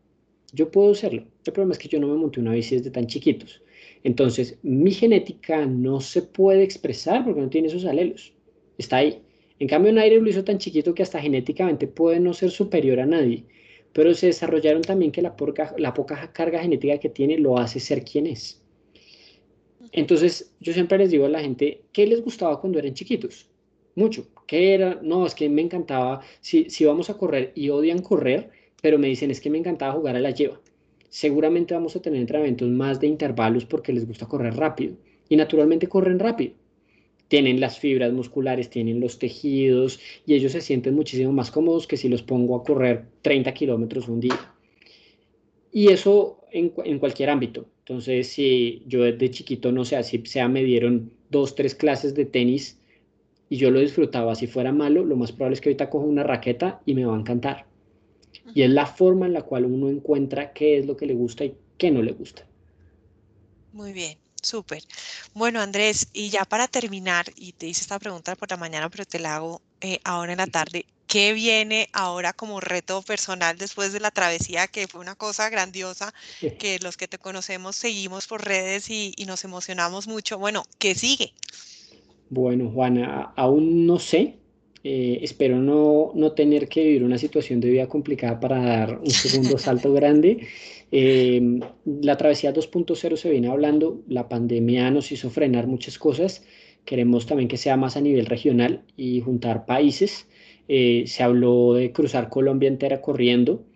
[0.53, 1.25] Yo puedo serlo.
[1.45, 3.63] El problema es que yo no me monté una bici desde tan chiquitos.
[4.03, 8.33] Entonces, mi genética no se puede expresar porque no tiene esos alelos.
[8.79, 9.23] Está ahí.
[9.59, 13.07] En cambio, Nairo lo hizo tan chiquito que hasta genéticamente puede no ser superior a
[13.07, 13.45] nadie.
[13.93, 17.81] Pero se desarrollaron también que la poca, la poca carga genética que tiene lo hace
[17.81, 18.63] ser quien es.
[19.93, 23.51] Entonces, yo siempre les digo a la gente, ¿qué les gustaba cuando eran chiquitos?
[23.95, 24.27] mucho.
[24.51, 24.99] ¿Qué era?
[25.01, 28.51] No, es que me encantaba, si, si vamos a correr y odian correr,
[28.83, 30.61] pero me dicen es que me encantaba jugar a la lleva.
[31.09, 34.97] Seguramente vamos a tener entrenamientos más de intervalos porque les gusta correr rápido.
[35.29, 36.55] Y naturalmente corren rápido.
[37.29, 41.97] Tienen las fibras musculares, tienen los tejidos y ellos se sienten muchísimo más cómodos que
[41.97, 44.53] si los pongo a correr 30 kilómetros un día.
[45.71, 47.67] Y eso en, en, cualquier ámbito.
[47.85, 52.25] Entonces, si yo desde chiquito, no sé, así sea, me dieron dos, tres clases de
[52.25, 52.80] tenis
[53.51, 56.23] y yo lo disfrutaba, si fuera malo, lo más probable es que ahorita cojo una
[56.23, 57.67] raqueta y me va a encantar.
[58.55, 61.45] Y es la forma en la cual uno encuentra qué es lo que le gusta
[61.45, 62.47] y qué no le gusta.
[63.73, 64.85] Muy bien, súper.
[65.35, 69.05] Bueno, Andrés, y ya para terminar, y te hice esta pregunta por la mañana, pero
[69.05, 70.87] te la hago eh, ahora en la tarde.
[71.09, 76.15] ¿Qué viene ahora como reto personal después de la travesía, que fue una cosa grandiosa,
[76.57, 80.39] que los que te conocemos seguimos por redes y, y nos emocionamos mucho?
[80.39, 81.35] Bueno, ¿qué sigue?
[82.31, 84.37] Bueno, Juana, aún no sé,
[84.83, 89.11] Eh, espero no, no, tener que vivir una situación de vida complicada para dar un
[89.11, 90.47] segundo salto grande.
[90.91, 96.45] Eh, la travesía 2.0 se viene hablando, la pandemia nos hizo frenar muchas cosas,
[96.87, 100.27] queremos también que sea más a nivel regional y juntar países.
[100.69, 103.67] Eh, se habló de cruzar Colombia entera corriendo.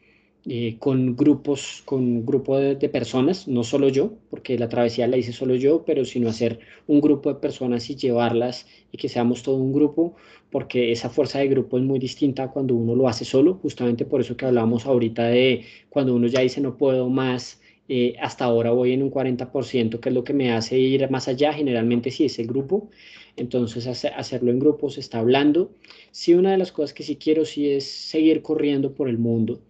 [0.46, 5.32] Eh, con grupos, con grupo de, personas, no solo yo, porque la travesía la hice
[5.32, 9.56] solo yo, pero sino hacer un grupo de personas y llevarlas y que seamos todo
[9.56, 10.16] un grupo,
[10.50, 14.20] porque esa fuerza de grupo es muy distinta cuando uno lo hace solo, justamente por
[14.20, 18.70] eso que hablamos ahorita de cuando uno ya dice no puedo más, eh, hasta ahora
[18.70, 22.26] voy en un 40%, que es lo que me hace ir más allá, generalmente si
[22.26, 22.90] es el grupo,
[23.36, 25.70] entonces hacerlo en grupo se está hablando.
[26.10, 29.60] Sí, una de las cosas que sí quiero sí es seguir corriendo por el mundo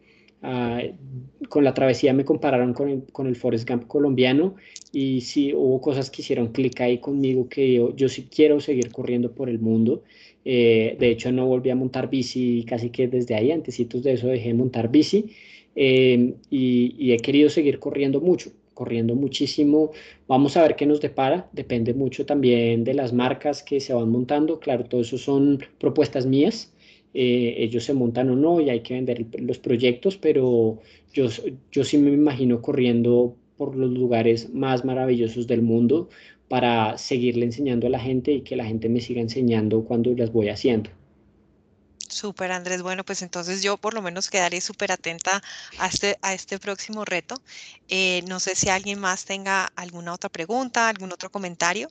[0.47, 0.83] Ah,
[1.49, 4.57] con la travesía me compararon con el, con el Forest Gump colombiano
[4.93, 8.91] y sí hubo cosas que hicieron clic ahí conmigo que yo, yo sí quiero seguir
[8.93, 10.03] corriendo por el mundo.
[10.45, 14.29] Eh, de hecho, no volví a montar bici casi que desde ahí, antesitos de eso
[14.29, 15.31] dejé de montar bici
[15.75, 19.93] eh, y, y he querido seguir corriendo mucho corriendo muchísimo.
[20.27, 21.49] Vamos a ver qué nos depara.
[21.53, 24.59] Depende mucho también de las marcas que se van montando.
[24.59, 26.74] Claro, todo eso son propuestas mías.
[27.15, 30.81] Eh, ellos se montan o no y hay que vender los proyectos, pero
[31.13, 31.29] yo,
[31.71, 36.09] yo sí me imagino corriendo por los lugares más maravillosos del mundo
[36.49, 40.33] para seguirle enseñando a la gente y que la gente me siga enseñando cuando las
[40.33, 40.91] voy haciendo.
[42.09, 42.83] Súper, Andrés.
[42.83, 45.43] Bueno, pues entonces yo por lo menos quedaré súper atenta
[45.79, 47.37] a este, a este próximo reto.
[47.89, 51.89] Eh, no sé si alguien más tenga alguna otra pregunta, algún otro comentario.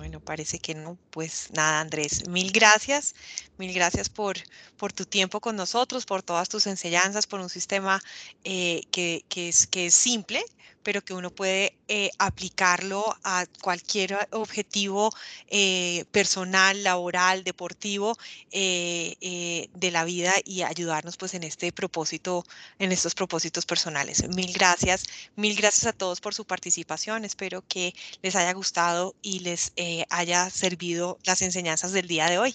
[0.00, 0.96] Bueno, parece que no.
[1.10, 3.14] Pues nada, Andrés, mil gracias.
[3.58, 4.38] Mil gracias por,
[4.78, 8.00] por tu tiempo con nosotros, por todas tus enseñanzas, por un sistema
[8.42, 10.42] eh, que, que, es, que es simple,
[10.82, 15.10] pero que uno puede eh, aplicarlo a cualquier objetivo
[15.48, 18.16] eh, personal, laboral, deportivo
[18.50, 22.44] de la vida y ayudarnos pues en este propósito,
[22.78, 24.28] en estos propósitos personales.
[24.28, 25.04] Mil gracias,
[25.36, 27.24] mil gracias a todos por su participación.
[27.24, 29.72] Espero que les haya gustado y les
[30.10, 32.54] haya servido las enseñanzas del día de hoy.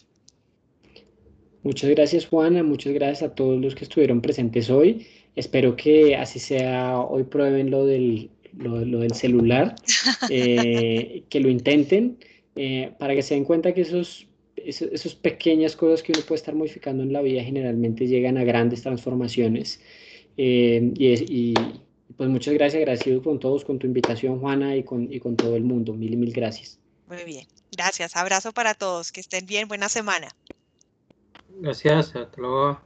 [1.65, 5.07] Muchas gracias Juana, muchas gracias a todos los que estuvieron presentes hoy.
[5.36, 9.76] Espero que así sea, hoy prueben lo del, lo, del celular,
[10.30, 12.18] eh, que lo intenten,
[12.56, 16.56] eh, para que se den cuenta que esos, esos, pequeñas cosas que uno puede estar
[16.56, 19.82] modificando en la vida generalmente llegan a grandes transformaciones.
[20.38, 21.53] Eh, y, y,
[22.16, 25.56] pues muchas gracias, agradecido con todos, con tu invitación Juana y con, y con todo
[25.57, 25.94] el mundo.
[25.94, 26.80] Mil y mil gracias.
[27.07, 27.45] Muy bien,
[27.76, 28.16] gracias.
[28.16, 30.30] Abrazo para todos, que estén bien, buena semana.
[31.60, 32.80] Gracias, hasta luego.